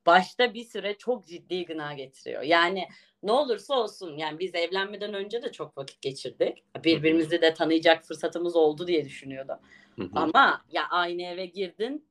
[0.05, 2.41] Başta bir süre çok ciddi gına getiriyor.
[2.41, 2.87] Yani
[3.23, 6.63] ne olursa olsun yani biz evlenmeden önce de çok vakit geçirdik.
[6.83, 9.57] Birbirimizi de tanıyacak fırsatımız oldu diye düşünüyordum.
[9.95, 10.09] Hı hı.
[10.15, 12.07] Ama ya aynı eve girdin.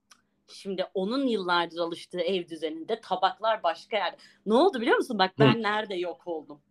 [0.48, 4.16] Şimdi onun yıllardır alıştığı ev düzeninde tabaklar başka yerde.
[4.46, 5.18] Ne oldu biliyor musun?
[5.18, 6.62] Bak ben nerede yok oldum.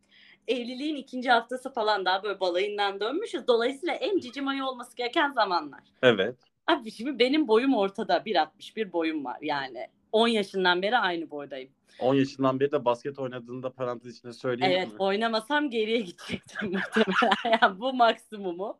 [0.47, 3.47] Evliliğin ikinci haftası falan daha böyle balayından dönmüşüz.
[3.47, 5.83] Dolayısıyla en cicim ayı olması gereken zamanlar.
[6.03, 6.35] Evet.
[6.67, 8.17] Abi şimdi benim boyum ortada.
[8.17, 9.87] 1.61 boyum var yani.
[10.11, 11.69] 10 yaşından beri aynı boydayım.
[11.99, 14.95] 10 yaşından beri de basket oynadığında parantez içinde söyleyeyim Evet mi?
[14.99, 17.57] oynamasam geriye gidecektim muhtemelen.
[17.61, 18.77] yani bu maksimumu.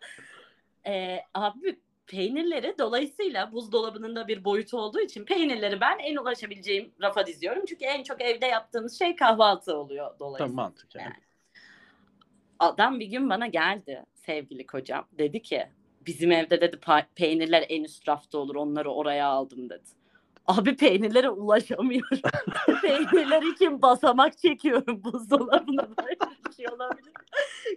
[0.87, 7.27] Ee, abi peynirleri dolayısıyla buzdolabının da bir boyutu olduğu için peynirleri ben en ulaşabileceğim rafa
[7.27, 7.65] diziyorum.
[7.65, 10.47] Çünkü en çok evde yaptığımız şey kahvaltı oluyor dolayısıyla.
[10.47, 11.03] Tamam mantık yani.
[11.03, 11.15] Yani.
[12.59, 15.07] Adam bir gün bana geldi sevgili kocam.
[15.17, 15.67] Dedi ki
[16.05, 16.79] bizim evde dedi
[17.15, 20.00] peynirler en üst rafta olur onları oraya aldım dedi.
[20.47, 22.19] Abi peynirlere ulaşamıyorum.
[22.81, 27.13] Peynirler için basamak çekiyorum buzdolabına böyle bir şey olabilir.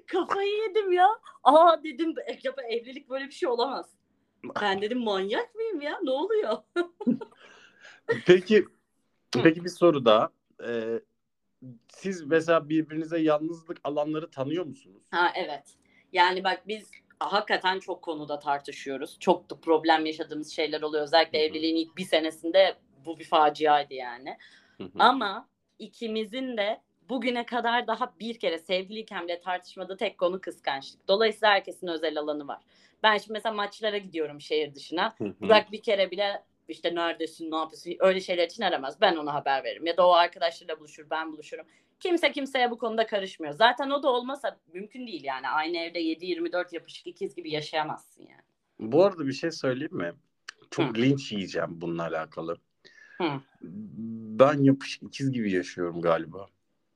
[0.06, 1.08] Kafayı yedim ya.
[1.44, 3.90] Aa dedim acaba evlilik böyle bir şey olamaz.
[4.60, 6.58] Ben dedim manyak mıyım ya ne oluyor?
[8.26, 8.66] Peki
[9.32, 10.30] peki bir soru daha.
[10.66, 11.00] Ee,
[11.88, 15.02] siz mesela birbirinize yalnızlık alanları tanıyor musunuz?
[15.10, 15.64] Ha evet.
[16.12, 16.90] Yani bak biz
[17.32, 19.16] hakikaten çok konuda tartışıyoruz.
[19.20, 21.04] Çok da problem yaşadığımız şeyler oluyor.
[21.04, 21.46] Özellikle Hı hı.
[21.46, 24.36] evliliğin ilk bir senesinde bu bir faciaydı yani.
[24.76, 24.90] Hı hı.
[24.98, 31.08] Ama ikimizin de bugüne kadar daha bir kere sevgiliyken bile tartışmadığı tek konu kıskançlık.
[31.08, 32.62] Dolayısıyla herkesin özel alanı var.
[33.02, 35.14] Ben şimdi mesela maçlara gidiyorum şehir dışına.
[35.18, 35.34] Hı hı.
[35.40, 39.00] Burak bir kere bile işte neredesin, ne yapıyorsun öyle şeyler için aramaz.
[39.00, 39.86] Ben ona haber veririm.
[39.86, 41.66] Ya da o arkadaşlarıyla buluşur, ben buluşurum.
[42.00, 43.54] Kimse kimseye bu konuda karışmıyor.
[43.54, 45.48] Zaten o da olmasa mümkün değil yani.
[45.48, 48.42] Aynı evde 7-24 yapışık ikiz gibi yaşayamazsın yani.
[48.78, 50.12] Bu arada bir şey söyleyeyim mi?
[50.70, 51.02] Çok Hı.
[51.02, 52.56] linç yiyeceğim bununla alakalı.
[53.18, 53.40] Hı.
[54.40, 56.46] Ben yapışık ikiz gibi yaşıyorum galiba.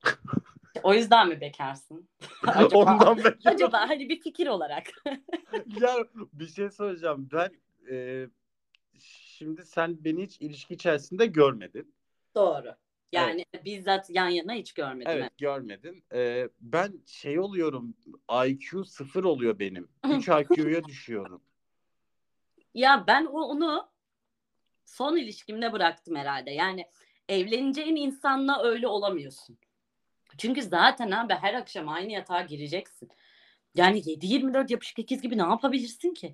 [0.83, 2.07] O yüzden mi bekarsın?
[2.47, 3.41] acaba, Ondan bekliyorum.
[3.45, 4.83] acaba hani bir fikir olarak.
[5.81, 5.95] ya
[6.33, 7.29] bir şey söyleyeceğim.
[7.33, 7.49] Ben
[7.91, 8.27] e,
[9.39, 11.95] şimdi sen beni hiç ilişki içerisinde görmedin.
[12.35, 12.75] Doğru.
[13.11, 15.11] Yani bizzat yan yana hiç görmedim.
[15.15, 16.03] Evet görmedin.
[16.13, 17.95] E, ben şey oluyorum.
[18.47, 19.89] IQ sıfır oluyor benim.
[20.09, 21.41] 3 IQ'ya düşüyorum.
[22.73, 23.89] Ya ben onu
[24.85, 26.51] son ilişkimde bıraktım herhalde.
[26.51, 26.85] Yani
[27.29, 29.57] evleneceğin insanla öyle olamıyorsun.
[30.37, 33.09] Çünkü zaten abi her akşam aynı yatağa gireceksin.
[33.75, 36.33] Yani 7-24 yapışık ikiz gibi ne yapabilirsin ki?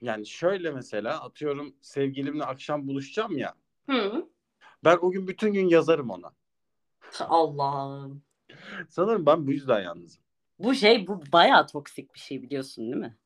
[0.00, 3.54] Yani şöyle mesela atıyorum sevgilimle akşam buluşacağım ya.
[3.90, 4.28] Hı.
[4.84, 6.32] Ben o gün bütün gün yazarım ona.
[7.20, 8.22] Allah'ım.
[8.88, 10.22] Sanırım ben bu yüzden yalnızım.
[10.58, 13.16] Bu şey bu bayağı toksik bir şey biliyorsun değil mi?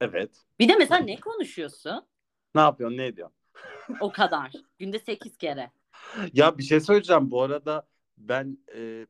[0.00, 0.30] Evet.
[0.58, 2.06] Bir de mesela ne konuşuyorsun?
[2.54, 3.36] Ne yapıyorsun ne ediyorsun?
[4.00, 4.52] O kadar.
[4.78, 5.70] Günde 8 kere.
[6.32, 7.30] Ya bir şey söyleyeceğim.
[7.30, 7.86] Bu arada
[8.18, 9.06] ben e,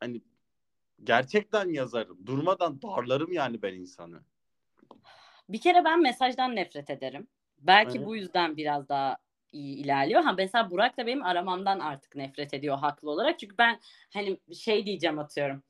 [0.00, 0.22] hani
[1.04, 2.26] gerçekten yazarım.
[2.26, 4.22] Durmadan darlarım yani ben insanı.
[5.52, 7.26] Bir kere ben mesajdan nefret ederim.
[7.58, 8.06] Belki Evet.
[8.06, 9.16] bu yüzden biraz daha
[9.52, 10.22] iyi ilerliyor.
[10.22, 13.38] Ha mesela Burak da benim aramamdan artık nefret ediyor haklı olarak.
[13.38, 13.80] Çünkü ben
[14.12, 15.62] hani şey diyeceğim atıyorum.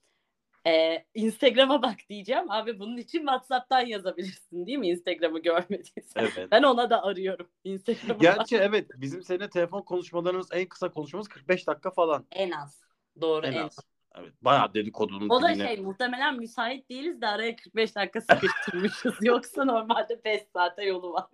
[0.66, 2.50] Ee, Instagram'a bak diyeceğim.
[2.50, 4.88] Abi bunun için WhatsApp'tan yazabilirsin değil mi?
[4.88, 6.20] Instagram'ı görmediysen.
[6.20, 6.48] Evet.
[6.50, 7.48] Ben ona da arıyorum.
[7.64, 8.20] Instagram'a bak.
[8.20, 12.26] Gerçi evet bizim seninle telefon konuşmalarımız en kısa konuşmamız 45 dakika falan.
[12.32, 12.80] En az.
[13.20, 13.78] Doğru En en, az.
[14.14, 14.32] Evet.
[14.42, 15.66] Bayağı dedikodunun O da dibine.
[15.66, 19.14] şey muhtemelen müsait değiliz de araya 45 dakika sıkıştırmışız.
[19.22, 21.26] Yoksa normalde 5 saate yolu var.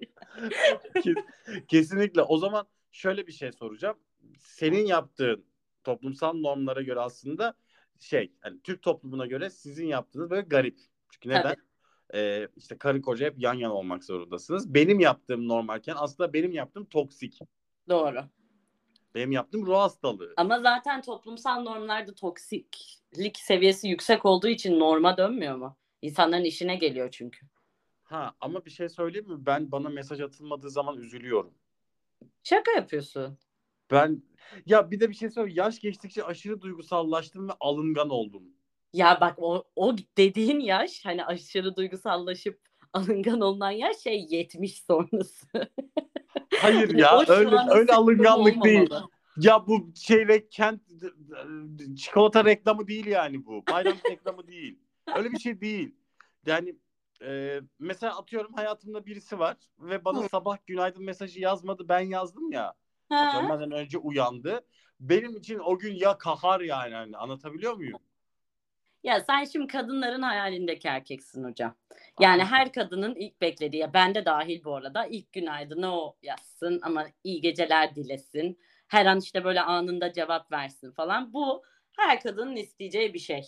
[1.02, 1.24] Kes-
[1.68, 2.22] Kesinlikle.
[2.22, 3.96] O zaman şöyle bir şey soracağım.
[4.38, 5.44] Senin yaptığın
[5.84, 7.54] toplumsal normlara göre aslında
[8.00, 10.78] şey, hani Türk toplumuna göre sizin yaptığınız böyle garip.
[11.10, 11.42] Çünkü neden?
[11.42, 11.60] Tabii.
[12.14, 14.74] Ee, işte karı koca hep yan yana olmak zorundasınız.
[14.74, 17.38] Benim yaptığım normalken aslında benim yaptığım toksik.
[17.88, 18.24] Doğru.
[19.16, 20.34] Benim yaptığım ruh hastalığı.
[20.36, 25.76] Ama zaten toplumsal normlarda toksiklik seviyesi yüksek olduğu için norma dönmüyor mu?
[26.02, 27.46] İnsanların işine geliyor çünkü.
[28.02, 29.46] Ha ama bir şey söyleyeyim mi?
[29.46, 31.54] Ben bana mesaj atılmadığı zaman üzülüyorum.
[32.42, 33.38] Şaka yapıyorsun.
[33.90, 34.22] Ben
[34.66, 35.56] ya bir de bir şey söyleyeyim.
[35.56, 38.42] Yaş geçtikçe aşırı duygusallaştım ve alıngan oldum.
[38.92, 42.60] Ya bak o, o dediğin yaş hani aşırı duygusallaşıp
[42.92, 45.46] alıngan olunan yaş şey 70 sonrası.
[46.60, 48.80] Hayır ya öyle öyle alınganlık değil.
[48.80, 49.08] olmamalı.
[49.36, 50.80] Ya bu şey ve kent
[51.96, 53.64] çikolata reklamı değil yani bu.
[53.70, 54.78] Bayram reklamı değil.
[55.16, 55.94] Öyle bir şey değil.
[56.46, 56.76] Yani
[57.22, 60.28] e, mesela atıyorum hayatımda birisi var ve bana Hı.
[60.28, 62.74] sabah günaydın mesajı yazmadı ben yazdım ya.
[63.10, 64.60] Atıyorum benden önce uyandı.
[65.00, 67.98] Benim için o gün ya kahar yani hani anlatabiliyor muyum?
[69.06, 71.74] Ya sen şimdi kadınların hayalindeki erkeksin hocam.
[72.20, 76.80] Yani her kadının ilk beklediği, ya ben de dahil bu arada ilk günaydını o yazsın
[76.82, 78.58] ama iyi geceler dilesin.
[78.88, 81.32] Her an işte böyle anında cevap versin falan.
[81.32, 81.62] Bu
[81.96, 83.42] her kadının isteyeceği bir şey.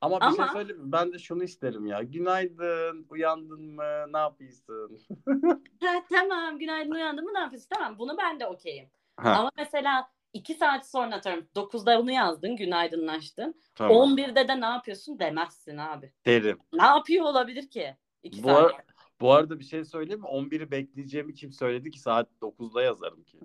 [0.00, 0.92] Ama bir Ama- şey söyleyeyim mi?
[0.92, 2.02] Ben de şunu isterim ya.
[2.02, 4.98] Günaydın, uyandın mı, ne yapıyorsun?
[5.82, 7.68] Ha, tamam günaydın uyandın mı ne yapıyorsun?
[7.74, 8.90] Tamam bunu ben de okeyim.
[9.16, 13.60] Ha, Ama mesela iki saat sonra atıyorum 9'da onu yazdın günaydınlaştın.
[13.74, 14.16] tamam.
[14.16, 16.12] 11'de de ne yapıyorsun demezsin abi.
[16.26, 16.58] Derim.
[16.72, 17.96] Ne yapıyor olabilir ki?
[18.22, 18.70] İki Bu, saat.
[18.74, 18.84] ar-
[19.20, 20.26] bu arada bir şey söyleyeyim mi?
[20.26, 23.38] 11'i bekleyeceğimi kim söyledi ki saat 9'da yazarım ki.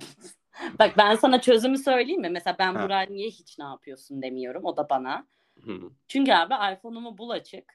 [0.79, 2.29] Bak ben sana çözümü söyleyeyim mi?
[2.29, 2.79] Mesela ben Ha.
[2.79, 4.65] Burak niye hiç ne yapıyorsun demiyorum.
[4.65, 5.27] O da bana.
[5.63, 5.91] Hı.
[6.07, 7.73] Çünkü abi iPhone'umu bul açık.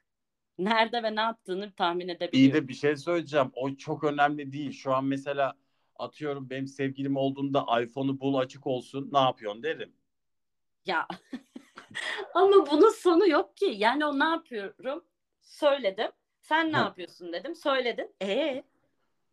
[0.58, 2.52] nerede ve ne yaptığını tahmin İyi edebiliyorum.
[2.52, 3.50] de bir şey söyleyeceğim.
[3.54, 4.72] O çok önemli değil.
[4.72, 5.54] Şu an mesela
[6.00, 9.08] atıyorum benim sevgilim olduğunda iPhone'u bul açık olsun.
[9.12, 9.92] Ne yapıyorsun derim.
[10.86, 11.08] Ya
[12.34, 13.74] ama bunun sonu yok ki.
[13.78, 15.04] Yani o ne yapıyorum?
[15.40, 16.10] Söyledim.
[16.40, 16.82] Sen ne Ha.
[16.82, 17.54] yapıyorsun dedim.
[17.54, 18.14] Söyledin.
[18.22, 18.64] E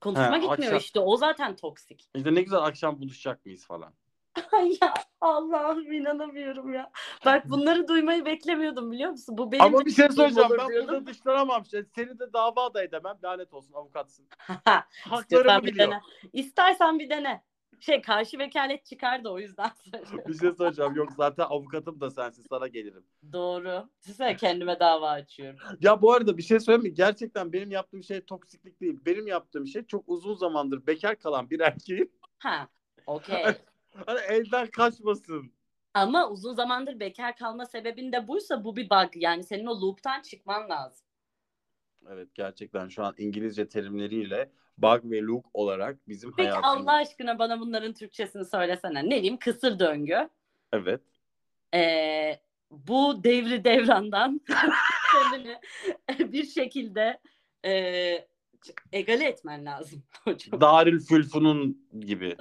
[0.02, 1.00] konuşma Ha, gitmiyor akşam- işte.
[1.00, 2.10] O zaten toksik.
[2.16, 3.94] İşte ne güzel akşam buluşacak mıyız falan.
[4.82, 6.92] Ya Allah'ım inanamıyorum ya.
[7.26, 9.38] Bak bunları duymayı beklemiyordum biliyor musun?
[9.38, 10.88] Bu benim Ama bir şey olur Ben diyordum.
[10.88, 11.62] burada dışlanamam.
[11.64, 13.18] İşte Seni de dava da edemem.
[13.24, 14.26] Lanet olsun avukatsın.
[15.10, 15.92] Haklarımı bir biliyor.
[15.92, 16.02] dene.
[16.34, 17.44] İstersen bir dene.
[17.80, 19.72] Şey karşı vekalet çıkar da o yüzden.
[20.28, 20.96] Bir şey söyleyeceğim.
[20.96, 22.46] Yok zaten avukatım da sensin.
[22.50, 23.04] Sana gelirim.
[23.34, 23.90] Doğru.
[24.02, 25.60] Düşünsene kendime dava açıyorum.
[25.82, 26.94] Ya bu arada bir şey söyleyeyim mi?
[26.94, 29.00] Gerçekten benim yaptığım şey toksiklik değil.
[29.06, 32.68] Benim yaptığım şey çok uzun zamandır bekar kalan bir erkeğin Ha.
[33.08, 33.46] Okey.
[34.06, 35.52] Hani elden kaçmasın.
[35.94, 39.10] Ama uzun zamandır bekar kalma sebebin de buysa bu bir bug.
[39.16, 41.08] Yani senin o loop'tan çıkman lazım.
[42.10, 46.88] Evet gerçekten şu an İngilizce terimleriyle bug ve look olarak bizim Peki hayatımız.
[46.88, 49.06] Allah aşkına bana bunların Türkçesini söylesene.
[49.06, 49.38] Ne diyeyim?
[49.38, 50.30] Kısır döngü.
[50.74, 51.02] Evet.
[51.74, 52.40] Ee,
[52.72, 54.42] bu devri devrandan
[55.12, 55.58] kendini
[56.32, 57.20] bir şekilde
[57.66, 57.72] e,
[58.92, 60.62] egale etmen lazım hocam.
[60.62, 62.38] Darül Fülfun'un gibi.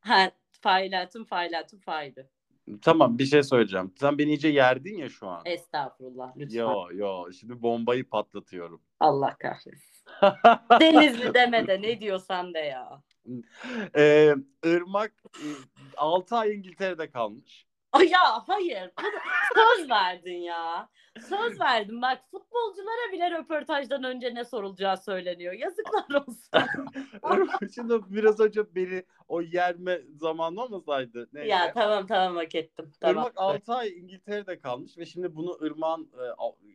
[0.00, 0.30] Ha,
[0.62, 2.28] failatın failatın faili.
[2.82, 3.92] Tamam bir şey söyleyeceğim.
[4.00, 5.42] Sen beni iyice yerdin ya şu an.
[5.44, 6.58] Estağfurullah lütfen.
[6.58, 8.82] Yo yo şimdi bombayı patlatıyorum.
[9.00, 9.92] Allah kahretsin.
[10.80, 13.02] Denizli deme de ne diyorsan de ya.
[13.96, 15.12] ee, Irmak
[15.96, 17.66] 6 ay İngiltere'de kalmış.
[17.92, 18.90] Ay ya hayır.
[19.54, 20.88] Söz verdin ya.
[21.28, 22.02] Söz verdin.
[22.02, 25.52] Bak futbolculara bile röportajdan önce ne sorulacağı söyleniyor.
[25.52, 27.68] Yazıklar olsun.
[27.74, 31.28] Şimdi biraz önce beni o yerme zamanı olmasaydı.
[31.32, 31.48] Neyse.
[31.48, 32.92] ya tamam tamam hak ettim.
[33.00, 33.16] Tamam.
[33.16, 36.24] Irmak 6 ay İngiltere'de kalmış ve şimdi bunu Irmak'ın e,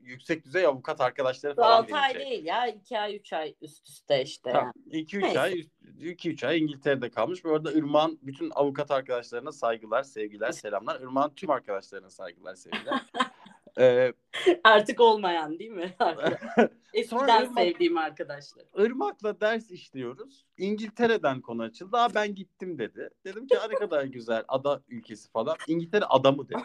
[0.04, 2.68] yüksek düzey avukat arkadaşları falan 6 ay değil ya.
[2.68, 4.52] 2 ay 3 ay üst üste işte.
[4.52, 4.74] Tamam.
[4.86, 5.04] yani.
[5.04, 5.40] 2-3 Neyse.
[5.40, 5.54] ay
[6.00, 7.44] 2-3 ay İngiltere'de kalmış.
[7.44, 11.02] Bu arada Irmak'ın bütün avukat arkadaşlarına saygılar, sevgiler, selamlar.
[11.02, 13.02] Irmak'ın tüm arkadaşlarına saygılar, sevgiler.
[13.80, 14.14] ee,
[14.64, 15.96] Artık olmayan değil mi?
[16.94, 18.66] Eskiden Irmak- sevdiğim arkadaşlar.
[18.78, 20.46] Irmak'la ders işliyoruz.
[20.58, 21.98] İngiltere'den konu açıldı.
[21.98, 23.10] Aa ben gittim dedi.
[23.26, 25.58] Dedim ki "Aa, ne kadar güzel ada ülkesi falan.
[25.68, 26.58] İngiltere adamı dedi.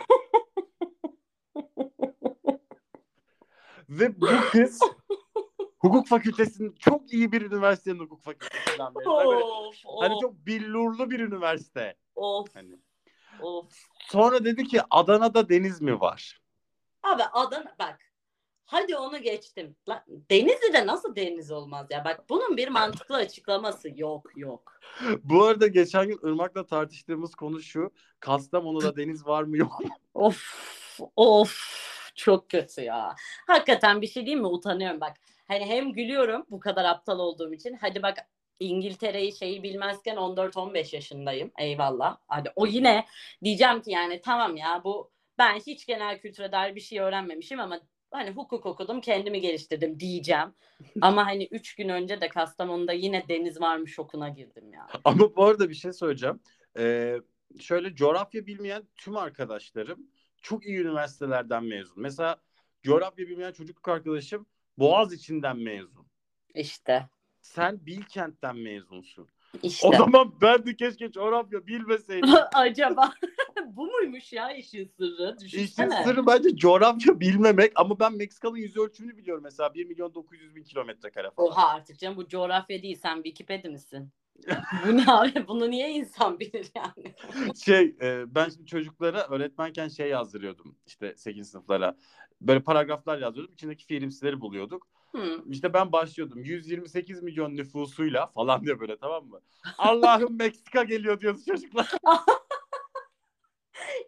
[3.89, 4.81] Ve bu kız
[5.79, 9.11] hukuk fakültesinin çok iyi bir üniversitenin hukuk fakültesinden mezun.
[9.15, 11.95] Hani böyle- of Hani of çok billurlu bir üniversite.
[12.15, 12.77] of Hani.
[13.43, 13.73] of.
[14.11, 16.42] Sonra dedi ki Adana'da deniz mi var?
[17.13, 17.99] Abi Adana bak.
[18.65, 19.77] Hadi onu geçtim.
[19.89, 22.05] Lan, Denizli'de nasıl deniz olmaz ya?
[22.05, 24.81] Bak bunun bir mantıklı açıklaması yok yok.
[25.25, 27.91] Bu arada geçen gün Irmak'la tartıştığımız konu şu.
[28.21, 29.89] Kastamonu'da deniz var mı yok mu?
[30.15, 30.59] Of
[31.17, 33.15] of çok kötü ya.
[33.47, 34.49] Hakikaten bir şey diyeyim mi?
[34.49, 35.17] Utanıyorum bak.
[35.49, 37.79] Hani hem gülüyorum bu kadar aptal olduğum için.
[37.81, 38.19] Hadi bak
[38.61, 41.51] İngiltere'yi şeyi bilmezken 14-15 yaşındayım.
[41.59, 42.17] Eyvallah.
[42.29, 43.07] Hadi o yine
[43.45, 47.81] diyeceğim ki yani tamam ya bu ben hiç genel kültüre dair bir şey öğrenmemişim ama
[48.11, 50.55] hani hukuk okudum kendimi geliştirdim diyeceğim.
[51.01, 54.87] Ama hani 3 gün önce de Kastamonu'da yine deniz varmış şokuna girdim ya.
[55.05, 56.41] Ama bu arada bir şey söyleyeceğim.
[56.79, 57.17] Ee,
[57.61, 60.07] şöyle coğrafya bilmeyen tüm arkadaşlarım
[60.43, 62.03] çok iyi üniversitelerden mezun.
[62.03, 62.37] Mesela
[62.83, 64.47] coğrafya bilmeyen çocukluk arkadaşım
[64.79, 66.07] Boğaz içinden mezun.
[66.55, 67.09] İşte
[67.43, 69.29] Sen Bilkent'ten mezunsun.
[69.63, 69.89] İşte.
[69.89, 72.31] O zaman ben de keşke coğrafya bilmeseydim.
[72.55, 73.13] Acaba
[73.67, 75.37] bu muymuş ya işin sırrı?
[75.37, 76.05] İşin Düşünsene.
[76.05, 80.63] sırrı bence coğrafya bilmemek ama ben Meksika'nın yüz ölçümünü biliyorum mesela 1 milyon 900 bin
[80.63, 81.49] kilometre kare falan.
[81.49, 84.13] Oha artık canım bu coğrafya değil sen Wikipedia misin?
[84.87, 85.33] bu ne abi?
[85.49, 87.15] Bunu niye insan bilir yani?
[87.65, 91.97] Şey e, ben şimdi çocuklara öğretmenken şey yazdırıyordum işte 8 sınıflara.
[92.41, 93.55] Böyle paragraflar yazıyordum.
[93.55, 94.89] İçindeki fiilimsileri buluyorduk.
[95.15, 95.45] Hı.
[95.49, 96.45] İşte ben başlıyordum.
[96.45, 99.41] 128 milyon nüfusuyla falan diye böyle tamam mı?
[99.79, 101.91] Allah'ım Meksika geliyor diyordu çocuklar.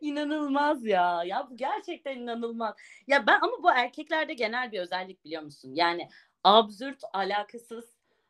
[0.01, 1.25] İnanılmaz ya.
[1.25, 2.75] Ya bu gerçekten inanılmaz.
[3.07, 5.73] Ya ben ama bu erkeklerde genel bir özellik biliyor musun?
[5.75, 6.09] Yani
[6.45, 7.85] absürt, alakasız.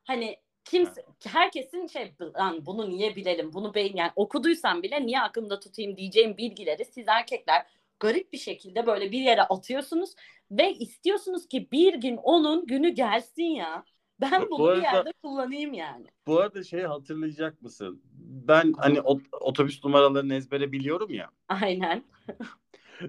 [0.04, 3.52] Hani kimse herkesin şey lan bunu niye bilelim?
[3.52, 7.66] Bunu beyin yani okuduysan bile niye aklımda tutayım diyeceğim bilgileri siz erkekler
[8.00, 10.14] garip bir şekilde böyle bir yere atıyorsunuz
[10.50, 13.85] ve istiyorsunuz ki bir gün onun günü gelsin ya.
[14.20, 16.07] Ben Bu bunu bir arada- yerde kullanayım yani.
[16.26, 18.02] Bu arada şeyi hatırlayacak mısın?
[18.48, 21.30] Ben hani ot- otobüs numaralarını ezbere biliyorum ya.
[21.48, 22.04] Aynen.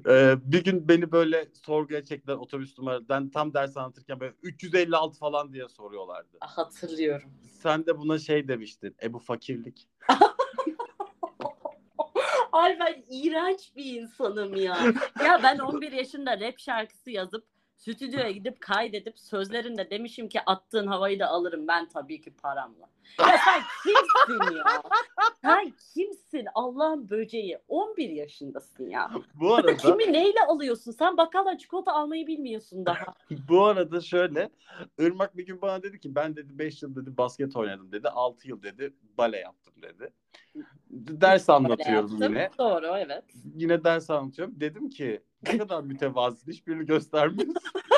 [0.09, 3.09] Ee, bir gün beni böyle sorguya çektiler otobüs numara.
[3.09, 6.37] Ben tam ders anlatırken böyle 356 falan diye soruyorlardı.
[6.41, 7.29] Hatırlıyorum.
[7.61, 8.95] Sen de buna şey demiştin.
[9.03, 9.87] E bu fakirlik.
[12.55, 14.77] Ay ben iğrenç bir insanım ya.
[15.25, 21.19] ya ben 11 yaşında rap şarkısı yazıp Stüdyoya gidip kaydedip sözlerinde demişim ki attığın havayı
[21.19, 22.89] da alırım ben tabii ki paramla.
[23.19, 24.81] Ya sen kimsin ya?
[25.41, 27.59] Sen kimsin Allah'ın böceği?
[27.67, 29.11] 11 yaşındasın ya.
[29.33, 30.91] Bu arada Kimi neyle alıyorsun?
[30.91, 33.13] Sen bakkaldan çikolata almayı bilmiyorsun daha.
[33.49, 34.49] bu arada şöyle
[34.99, 38.09] Irmak bir gün bana dedi ki ben dedi 5 yıl dedi basket oynadım dedi.
[38.09, 40.13] 6 yıl dedi bale yaptım dedi.
[40.89, 42.49] Ders anlatıyorum yine.
[42.57, 43.23] Doğru evet.
[43.55, 44.59] Yine ders anlatıyorum.
[44.59, 47.55] Dedim ki ne kadar mütevazı hiçbirini göstermiyorsun.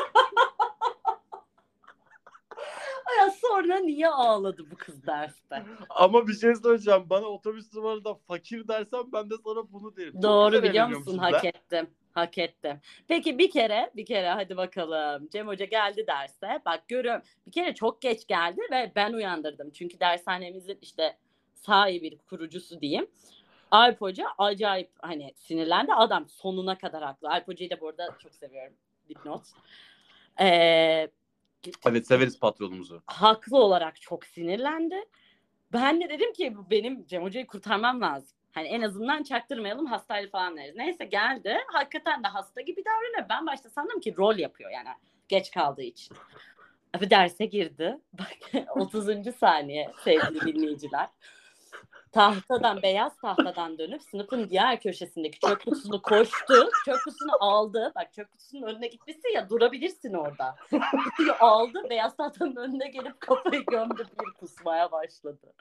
[3.18, 5.64] Ya sonra niye ağladı bu kız derste?
[5.90, 7.04] Ama bir şey söyleyeceğim.
[7.10, 10.14] Bana otobüs numarada fakir dersen ben de sana bunu derim.
[10.14, 11.18] Çok Doğru güzel biliyor musun?
[11.18, 11.88] Hak ettim.
[12.14, 12.80] Hak ettim.
[13.08, 15.30] Peki bir kere, bir kere hadi bakalım.
[15.32, 16.62] Cem Hoca geldi derse.
[16.66, 17.22] Bak görüyorum.
[17.48, 19.72] Bir kere çok geç geldi ve ben uyandırdım.
[19.72, 21.18] Çünkü dershanemizin işte
[21.54, 23.08] sahibi, kurucusu diyeyim.
[23.72, 25.94] Alp Hoca acayip hani sinirlendi.
[25.94, 27.30] Adam sonuna kadar haklı.
[27.30, 28.74] Alp Hoca'yı da bu arada çok seviyorum.
[29.10, 29.42] Dipnot.
[30.40, 31.08] Ee,
[31.88, 33.02] Evet severiz patronumuzu.
[33.08, 35.06] haklı olarak çok sinirlendi.
[35.74, 38.38] Ben de dedim ki bu benim Cem Hoca'yı kurtarmam lazım.
[38.52, 40.76] Hani en azından çaktırmayalım hastaydı falan deriz.
[40.76, 41.58] Neyse geldi.
[41.68, 43.30] Hakikaten de hasta gibi davranıyor.
[43.30, 44.88] Ben başta sandım ki rol yapıyor yani
[45.28, 46.18] geç kaldığı için.
[46.98, 47.98] Abi derse girdi.
[48.14, 48.38] Bak
[48.76, 49.36] 30.
[49.36, 51.08] saniye sevgili dinleyiciler.
[52.12, 56.70] Tahtadan, beyaz tahtadan dönüp sınıfın diğer köşesindeki çöp kutusunu koştu.
[56.86, 57.92] Çöp kutusunu aldı.
[57.96, 60.56] Bak çöp kutusunun önüne gitmişsin ya durabilirsin orada.
[61.04, 61.84] Kutuyu aldı.
[61.90, 64.08] Beyaz tahtanın önüne gelip kafayı gömdü.
[64.20, 65.54] Bir kusmaya başladı.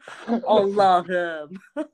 [0.45, 1.51] Allah'ım.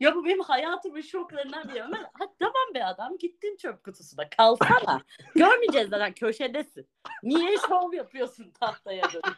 [0.00, 1.82] ya bu benim hayatımın şoklarından biri.
[1.82, 5.02] Ömer, ha, tamam be adam gittin çöp kutusuna kalsana.
[5.34, 6.88] Görmeyeceğiz zaten köşedesin.
[7.22, 9.36] Niye şov yapıyorsun tahtaya dönüp?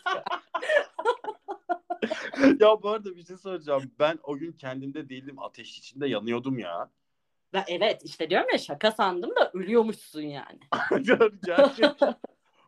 [2.61, 3.93] Ya bu arada bir şey söyleyeceğim.
[3.99, 5.39] Ben o gün kendimde değildim.
[5.39, 6.91] Ateş içinde yanıyordum ya.
[7.55, 10.61] Ve evet işte diyorum ya şaka sandım da ölüyormuşsun yani.
[11.47, 12.15] Gerçekten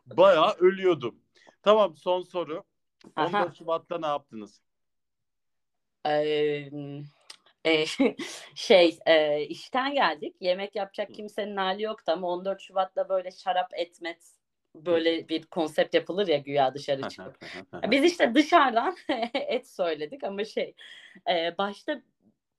[0.05, 1.15] bayağı ölüyordum.
[1.63, 2.63] Tamam son soru.
[3.15, 3.37] Aha.
[3.37, 4.61] 14 Şubat'ta ne yaptınız?
[6.05, 6.69] Ee,
[7.65, 7.85] e,
[8.55, 10.35] şey e, işten geldik.
[10.39, 14.23] Yemek yapacak kimsenin hali yoktu ama 14 Şubat'ta böyle şarap etmet
[14.75, 17.37] böyle bir konsept yapılır ya güya dışarı çıkıp.
[17.91, 18.95] Biz işte dışarıdan
[19.33, 20.75] et söyledik ama şey
[21.29, 22.01] e, başta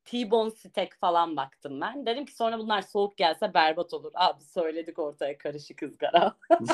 [0.05, 2.07] T-bone steak falan baktım ben.
[2.07, 4.13] Dedim ki sonra bunlar soğuk gelse berbat olur.
[4.15, 6.37] Abi söyledik ortaya karışık ızgara.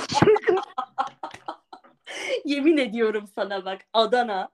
[2.44, 4.48] Yemin ediyorum sana bak Adana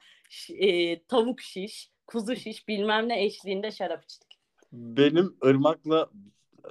[0.51, 4.39] e, tavuk şiş, kuzu şiş bilmem ne eşliğinde şarap içtik.
[4.73, 6.11] Benim Irmak'la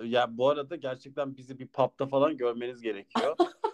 [0.03, 3.37] ya bu arada gerçekten bizi bir pub'da falan görmeniz gerekiyor.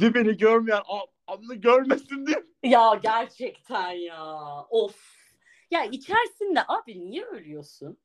[0.00, 2.44] Dibini görmeyen a- anını görmesin diye.
[2.62, 4.34] Ya gerçekten ya.
[4.70, 5.16] Of.
[5.70, 7.98] Ya içersin de abi niye ölüyorsun?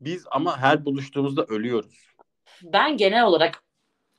[0.00, 2.06] Biz ama her buluştuğumuzda ölüyoruz.
[2.62, 3.62] Ben genel olarak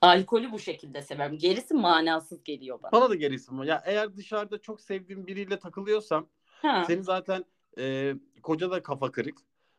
[0.00, 1.38] alkolü bu şekilde severim.
[1.38, 2.92] Gerisi manasız geliyor bana.
[2.92, 3.66] Bana da gerisi mi?
[3.66, 6.84] Ya eğer dışarıda çok sevdiğim biriyle takılıyorsam Ha.
[6.86, 7.44] senin zaten
[7.78, 9.38] e, koca da kafa kırık.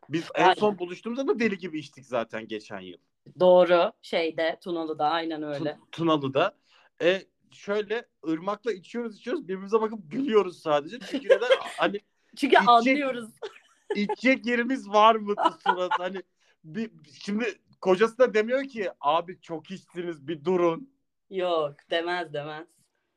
[0.10, 0.54] Biz en Aynen.
[0.54, 2.98] son buluştuğumuzda da deli gibi içtik zaten geçen yıl.
[3.40, 3.92] Doğru.
[4.02, 5.70] Şeyde Tunalı'da aynen öyle.
[5.70, 6.56] Tun- Tunalı'da.
[7.02, 11.00] E, şöyle ırmakla içiyoruz içiyoruz birbirimize bakıp gülüyoruz sadece.
[11.00, 11.50] Çünkü neden?
[11.78, 12.00] hani
[12.36, 13.30] Çünkü İçecek- anlıyoruz.
[13.96, 15.92] içecek yerimiz var mı surat?
[16.00, 16.24] Hani
[16.64, 17.46] bir, şimdi
[17.82, 20.94] kocası da demiyor ki abi çok içtiniz bir durun.
[21.30, 22.68] Yok demez demez.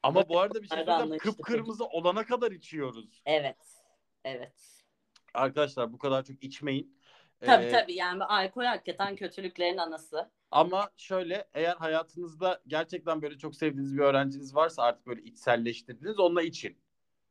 [0.03, 1.19] Ama bu arada bir şey söyleyeceğim.
[1.19, 3.23] Kıpkırmızı olana kadar içiyoruz.
[3.27, 3.57] Evet.
[4.25, 4.53] Evet.
[5.35, 6.96] Arkadaşlar bu kadar çok içmeyin.
[7.41, 10.31] Tabii Ee, tabii yani alkol hakikaten kötülüklerin anası.
[10.51, 16.43] Ama şöyle eğer hayatınızda gerçekten böyle çok sevdiğiniz bir öğrenciniz varsa artık böyle içselleştirdiniz onunla
[16.43, 16.79] için.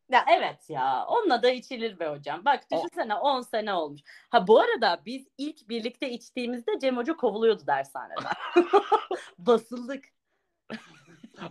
[0.09, 2.45] Ya evet ya onunla da içilir be hocam.
[2.45, 4.01] Bak düşünsene 10 sene olmuş.
[4.29, 8.31] Ha bu arada biz ilk birlikte içtiğimizde Cem Hoca kovuluyordu dershaneden.
[9.37, 10.05] Basıldık.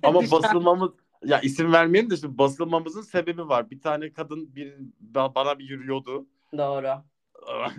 [0.02, 0.90] Ama basılmamız
[1.24, 3.70] ya isim vermeyelim de şimdi basılmamızın sebebi var.
[3.70, 4.74] Bir tane kadın bir
[5.14, 6.26] ba- bana bir yürüyordu.
[6.56, 7.02] Doğru.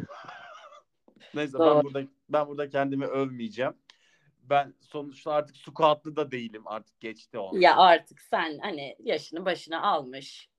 [1.34, 3.74] Neyse ben burada ben burada kendimi övmeyeceğim.
[4.44, 6.64] Ben sonuçta artık squatlı da değilim.
[6.66, 7.52] Artık geçti o.
[7.58, 10.50] Ya artık sen hani yaşını başına almış.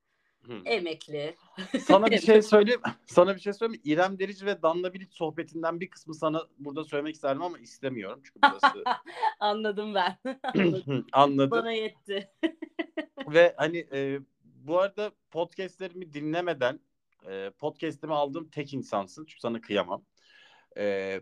[0.47, 0.61] Hı.
[0.65, 1.35] Emekli.
[1.79, 2.81] Sana bir şey söyleyeyim.
[3.05, 3.81] Sana bir şey söyleyeyim.
[3.85, 8.21] İrem Derici ve Danla Bilic sohbetinden bir kısmı sana burada söylemek isterdim ama istemiyorum.
[8.23, 8.83] Çünkü burası
[9.39, 10.17] Anladım ben.
[11.13, 11.51] anladım.
[11.51, 12.31] Bana yetti.
[13.27, 16.79] Ve hani e, bu arada podcastlerimi dinlemeden
[17.29, 19.25] e, podcast'imi aldığım tek insansın.
[19.25, 20.03] Çünkü sana kıyamam.
[20.77, 21.19] E,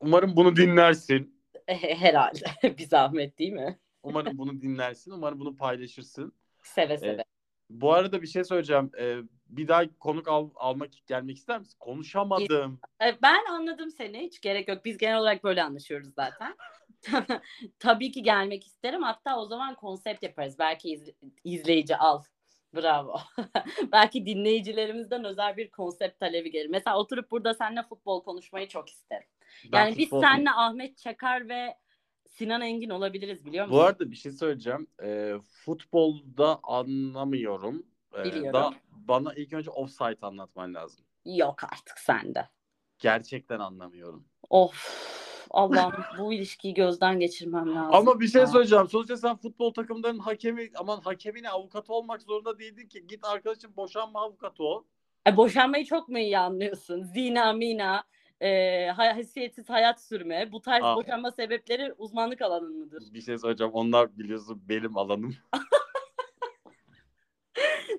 [0.00, 1.42] umarım bunu dinlersin.
[1.66, 2.44] Herhalde.
[2.78, 3.78] bir zahmet değil mi?
[4.02, 5.10] Umarım bunu dinlersin.
[5.10, 6.32] Umarım bunu paylaşırsın.
[6.62, 7.24] Seve seve.
[7.70, 8.90] Bu arada bir şey söyleyeceğim.
[9.00, 9.16] E,
[9.48, 11.76] bir daha konuk al, almak gelmek ister misin?
[11.78, 12.80] Konuşamadım.
[13.22, 14.18] Ben anladım seni.
[14.18, 14.84] Hiç gerek yok.
[14.84, 16.56] Biz genel olarak böyle anlaşıyoruz zaten.
[17.78, 19.02] tabii ki gelmek isterim.
[19.02, 20.58] Hatta o zaman konsept yaparız.
[20.58, 22.22] Belki iz- izleyici al.
[22.74, 23.16] Bravo.
[23.92, 26.68] Belki dinleyicilerimizden özel bir konsept talebi gelir.
[26.70, 29.28] Mesela oturup burada seninle futbol konuşmayı çok isterim.
[29.72, 31.76] Ben Yani biz seninle Ahmet Çakar ve
[32.26, 33.78] Sinan Engin olabiliriz biliyor musun?
[33.78, 34.86] Bu arada bir şey söyleyeceğim.
[35.02, 37.86] Ee, futbolda anlamıyorum.
[38.18, 38.52] Ee, Biliyorum.
[38.52, 41.04] da bana ilk önce offside anlatman lazım.
[41.24, 42.48] Yok artık sende.
[42.98, 44.28] Gerçekten anlamıyorum.
[44.50, 45.15] Of
[45.56, 47.94] Allah'ım bu ilişkiyi gözden geçirmem lazım.
[47.94, 48.88] Ama bir şey söyleyeceğim.
[48.88, 53.06] Sonuçta sen futbol takımlarının hakemi aman hakemine avukatı olmak zorunda değildin ki.
[53.06, 54.82] Git arkadaşım boşanma avukatı ol.
[55.28, 57.02] E, boşanmayı çok mu iyi anlıyorsun?
[57.02, 58.04] Zina, mina,
[58.40, 60.52] e, haysiyetsiz hayat sürme.
[60.52, 60.96] Bu tarz Aa.
[60.96, 63.02] boşanma sebepleri uzmanlık alanın mıdır?
[63.14, 63.72] Bir şey söyleyeceğim.
[63.72, 65.34] Onlar biliyorsun benim alanım.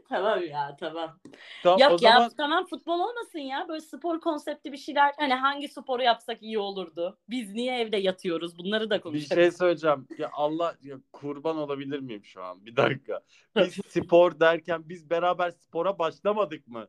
[0.09, 1.19] tamam ya tamam.
[1.63, 3.65] Tamam, Yok o ya zaman tamam futbol olmasın ya.
[3.67, 5.13] Böyle spor konseptli bir şeyler.
[5.17, 7.17] Hani hangi sporu yapsak iyi olurdu?
[7.29, 8.57] Biz niye evde yatıyoruz?
[8.57, 9.41] Bunları da bir konuşalım.
[9.41, 10.07] şey söyleyeceğim.
[10.17, 12.65] Ya Allah ya kurban olabilir miyim şu an?
[12.65, 13.21] Bir dakika.
[13.55, 16.87] Biz spor derken biz beraber spora başlamadık mı?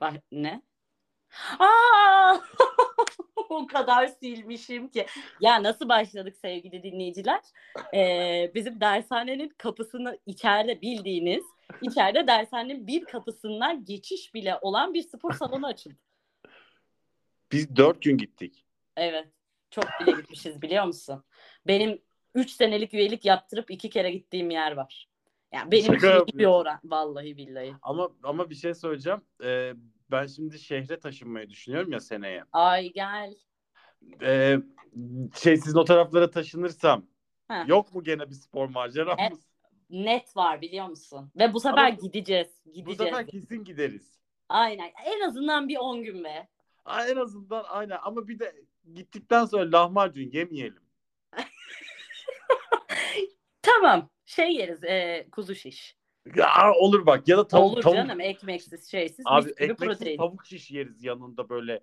[0.00, 0.62] Bak, ne?
[1.58, 2.36] Aa!
[3.50, 5.06] o kadar silmişim ki.
[5.40, 7.40] Ya nasıl başladık sevgili dinleyiciler?
[7.94, 11.44] Ee, bizim dershanenin kapısını içeride bildiğiniz,
[11.82, 15.96] içeride dershanenin bir kapısından geçiş bile olan bir spor salonu açıldı.
[17.52, 18.64] Biz dört gün gittik.
[18.96, 19.28] Evet.
[19.70, 21.24] Çok bile gitmişiz biliyor musun?
[21.66, 22.02] Benim
[22.34, 25.08] 3 senelik üyelik yaptırıp iki kere gittiğim yer var.
[25.52, 26.80] Yani benim Şaka için bir oran.
[26.84, 27.74] Vallahi billahi.
[27.82, 29.20] Ama ama bir şey söyleyeceğim.
[29.44, 29.72] Ee,
[30.10, 32.44] ben şimdi şehre taşınmayı düşünüyorum ya seneye.
[32.52, 33.34] Ay gel.
[34.22, 34.58] Ee,
[35.36, 37.06] şey sizin o taraflara taşınırsam
[37.48, 37.68] Heh.
[37.68, 39.49] yok mu gene bir spor maceramız?
[39.90, 41.30] Net var biliyor musun?
[41.36, 42.48] Ve bu sefer Ama gideceğiz.
[42.66, 42.98] Bu Gideceğiz.
[43.12, 44.18] sefer kesin gideriz.
[44.48, 44.90] Aynen.
[45.04, 46.48] En azından bir 10 gün be.
[46.84, 48.54] Aa, En azından aynen ama bir de
[48.94, 50.82] gittikten sonra lahmacun yemeyelim.
[53.62, 54.10] Tamam.
[54.26, 54.84] Şey yeriz.
[54.84, 55.96] E, kuzu şiş.
[56.36, 58.20] Ya, olur bak ya da tavuk, Olur tavuk canım.
[58.20, 59.24] Ekmeksiz şeysiz.
[59.28, 60.16] abi ekmeksiz protein.
[60.16, 61.80] tavuk şiş yeriz yanında böyle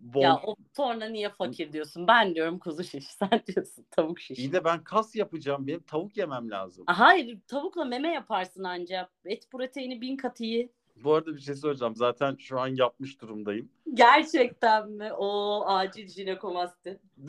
[0.00, 0.20] bol.
[0.20, 2.06] Ya o sonra niye fakir diyorsun?
[2.08, 3.04] Ben diyorum kuzu şiş.
[3.18, 4.38] Sen diyorsun tavuk şiş.
[4.38, 6.84] İyi de ben kas yapacağım benim tavuk yemem lazım.
[6.86, 9.10] Hayır tavukla meme yaparsın ancak.
[9.24, 10.72] Et proteini bin kat iyi.
[10.96, 13.68] Bu arada bir şey söyleyeceğim zaten şu an yapmış durumdayım.
[13.94, 15.12] Gerçekten mi?
[15.12, 17.00] O acil jinekomasti.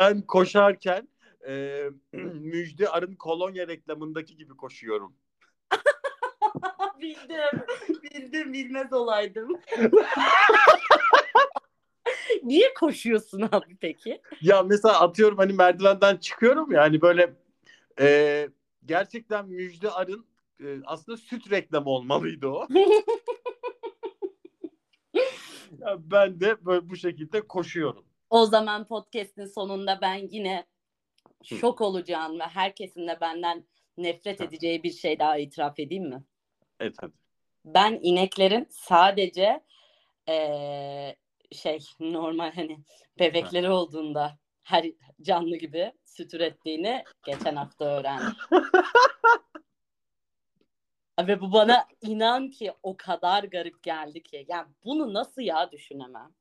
[0.00, 1.08] ben koşarken
[1.48, 1.84] e,
[2.32, 5.14] Müjde Arın kolonya reklamındaki gibi koşuyorum.
[7.00, 7.64] Bildim.
[8.02, 9.60] Bildim bilmez olaydım.
[12.42, 14.20] Niye koşuyorsun abi peki?
[14.40, 17.34] Ya mesela atıyorum hani merdivenden çıkıyorum ya hani böyle
[18.00, 18.48] e,
[18.86, 20.26] gerçekten Müjde Arın
[20.60, 22.68] e, aslında süt reklamı olmalıydı o.
[25.80, 28.04] Ya ben de böyle bu şekilde koşuyorum.
[28.30, 30.66] O zaman podcast'in sonunda ben yine
[31.44, 33.64] şok olacağım ve herkesin de benden
[33.98, 36.24] nefret edeceği bir şey daha itiraf edeyim mi?
[36.80, 37.12] Evet hadi.
[37.64, 39.60] Ben ineklerin sadece
[40.28, 41.16] eee,
[41.52, 42.78] şey normal hani
[43.18, 44.84] bebekleri olduğunda her
[45.22, 48.36] canlı gibi süt ürettiğini geçen hafta öğrendim.
[51.20, 54.46] Ve bu bana inan ki o kadar garip geldi ki.
[54.48, 56.34] Yani bunu nasıl ya düşünemem.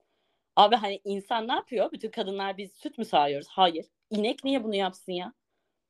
[0.56, 1.92] Abi hani insan ne yapıyor?
[1.92, 3.48] Bütün kadınlar biz süt mü sağıyoruz?
[3.50, 3.86] Hayır.
[4.10, 5.34] İnek niye bunu yapsın ya?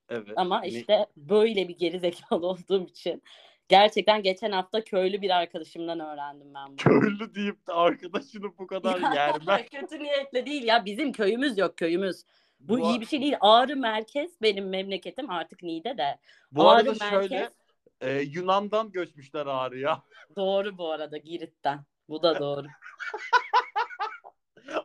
[0.09, 0.33] Evet.
[0.35, 3.23] Ama Ne- işte böyle bir geri zekalı olduğum için
[3.67, 6.75] gerçekten geçen hafta köylü bir arkadaşımdan öğrendim ben bunu.
[6.75, 9.65] köylü deyip de arkadaşını bu kadar yerme.
[9.71, 12.23] Kötü niyetle değil ya bizim köyümüz yok köyümüz.
[12.59, 13.35] Bu Bu- iyi bir şey değil.
[13.41, 16.19] Ağrı merkez benim memleketim artık Niğde de.
[16.51, 17.53] Bu arada Ağrı şöyle merkez
[18.01, 20.01] e, Yunan'dan göçmüşler Ağrı'ya.
[20.35, 21.79] doğru bu arada Girit'ten.
[22.09, 22.67] Bu da doğru.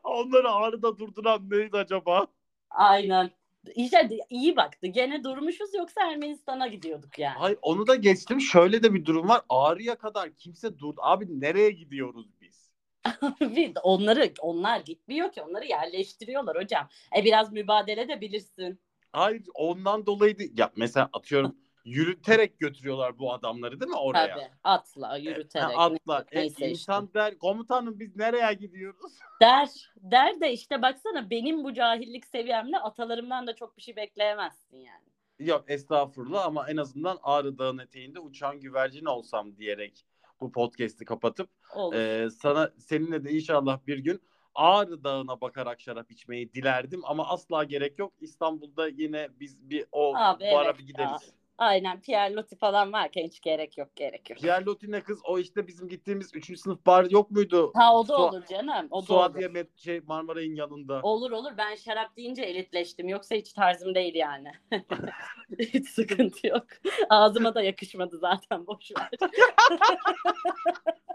[0.04, 2.26] Onları Ağrı'da durduran neydi acaba?
[2.70, 3.30] Aynen.
[3.74, 4.86] İşte iyi baktı.
[4.86, 7.38] Gene durmuşuz yoksa Ermenistan'a gidiyorduk yani.
[7.38, 8.40] Hayır onu da geçtim.
[8.40, 9.42] Şöyle de bir durum var.
[9.48, 10.94] Ağrı'ya kadar kimse dur.
[10.98, 12.70] Abi nereye gidiyoruz biz?
[13.40, 16.88] De onları onlar gitmiyor ki onları yerleştiriyorlar hocam.
[17.16, 18.80] E biraz mübadele de bilirsin.
[19.12, 20.52] Hayır ondan dolayı değil.
[20.56, 24.34] Ya mesela atıyorum yürüterek götürüyorlar bu adamları değil mi oraya?
[24.34, 25.64] Tabii atla E, yürüterek.
[25.76, 26.24] ha, atla.
[26.32, 26.70] E, neyse işte.
[26.70, 29.12] insan der komutanım biz nereye gidiyoruz?
[29.42, 34.76] Der, der de işte baksana benim bu cahillik seviyemle atalarımdan da çok bir şey bekleyemezsin
[34.76, 35.04] yani.
[35.38, 40.06] Yok estağfurullah ama en azından Ağrı Dağı'nın eteğinde uçan güvercin olsam diyerek
[40.40, 41.94] bu podcast'i kapatıp Olur.
[41.94, 44.22] e, sana seninle de inşallah bir gün
[44.54, 48.12] Ağrı Dağı'na bakarak şarap içmeyi dilerdim ama asla gerek yok.
[48.20, 51.18] İstanbul'da yine biz bir o Abi bara evet bir ya.
[51.60, 54.38] Aynen Pierre Loti falan varken hiç gerek yok gerek yok.
[54.38, 56.60] Pierre Lotine kız o işte bizim gittiğimiz 3.
[56.60, 57.72] sınıf bar yok muydu?
[57.74, 58.86] Ha o da Su- olur canım.
[58.90, 59.54] O da Suadiye olur.
[59.54, 61.00] Met- şey Marmaray'ın yanında.
[61.02, 63.08] Olur olur ben şarap deyince elitleştim.
[63.08, 64.52] Yoksa hiç tarzım değil yani.
[65.58, 66.66] hiç sıkıntı yok.
[67.08, 69.10] Ağzıma da yakışmadı zaten boş ver.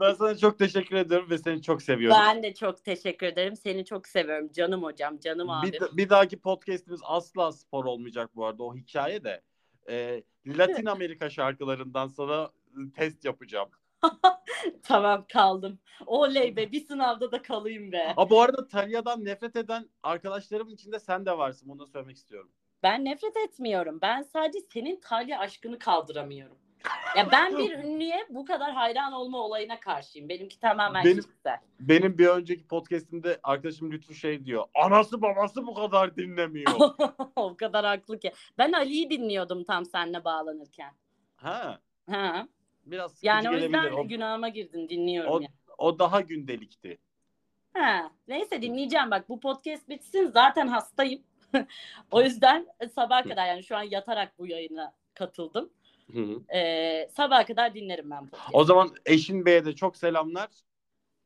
[0.00, 2.18] Ben sana çok teşekkür ediyorum ve seni çok seviyorum.
[2.20, 3.56] ben de çok teşekkür ederim.
[3.56, 4.52] Seni çok seviyorum.
[4.52, 5.72] Canım hocam, canım abim.
[5.72, 9.42] Bir, bir dahaki podcast'imiz asla spor olmayacak bu arada o hikaye de.
[9.88, 12.50] Ee, Latin Amerika şarkılarından sana
[12.94, 13.68] test yapacağım.
[14.82, 15.78] Tamam kaldım.
[16.06, 18.12] Oley be bir sınavda da kalayım be.
[18.16, 21.68] Ha bu arada Talya'dan nefret eden arkadaşlarımın içinde sen de varsın.
[21.68, 22.50] Bunu da söylemek istiyorum.
[22.82, 23.98] Ben nefret etmiyorum.
[24.02, 26.58] Ben sadece senin Talya aşkını kaldıramıyorum.
[27.16, 30.28] Ya ben bir ünlüye bu kadar hayran olma olayına karşıyım.
[30.28, 31.58] Benimki tamamen Benim- kişisel.
[31.80, 34.64] Benim bir önceki podcast'imde arkadaşım Lütfü şey diyor.
[34.74, 36.72] Anası babası bu kadar dinlemiyor.
[37.36, 38.32] o kadar haklı ki.
[38.58, 40.92] Ben Ali'yi dinliyordum tam seninle bağlanırken.
[41.36, 41.78] ha.
[42.10, 42.48] Ha.
[42.86, 45.48] Biraz sıkıcı Yani o yüzden O, günahıma girdin dinliyorum o, ya.
[45.78, 46.98] o daha gündelikti.
[47.74, 48.10] Ha.
[48.28, 51.22] Neyse dinleyeceğim bak bu podcast bitsin zaten hastayım.
[52.10, 55.70] o yüzden sabaha kadar yani şu an yatarak bu yayına katıldım.
[56.12, 56.56] Hı hı.
[56.56, 58.50] Ee, sabaha kadar dinlerim ben podcast'ı.
[58.52, 60.48] O zaman Eşin Bey'e de çok selamlar.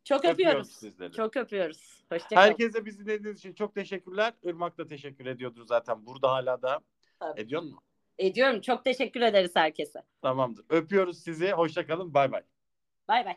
[0.05, 0.71] Çok Öpüyoruz öpüyoruz.
[0.71, 1.13] sizleri.
[1.13, 2.05] Çok öpüyoruz.
[2.13, 2.41] Hoşçakalın.
[2.41, 4.33] Herkese bizi dinlediğiniz için çok teşekkürler.
[4.43, 6.07] Irmak da teşekkür ediyordur zaten.
[6.07, 6.81] Burada hala da.
[7.21, 7.41] Tabii.
[7.41, 7.83] Ediyor mu?
[8.19, 8.61] Ediyorum.
[8.61, 10.03] Çok teşekkür ederiz herkese.
[10.23, 10.65] Tamamdır.
[10.69, 11.53] Öpüyoruz sizi.
[11.53, 12.15] Hoşça kalın.
[12.15, 12.43] Bay bay.
[13.09, 13.37] Bay bay.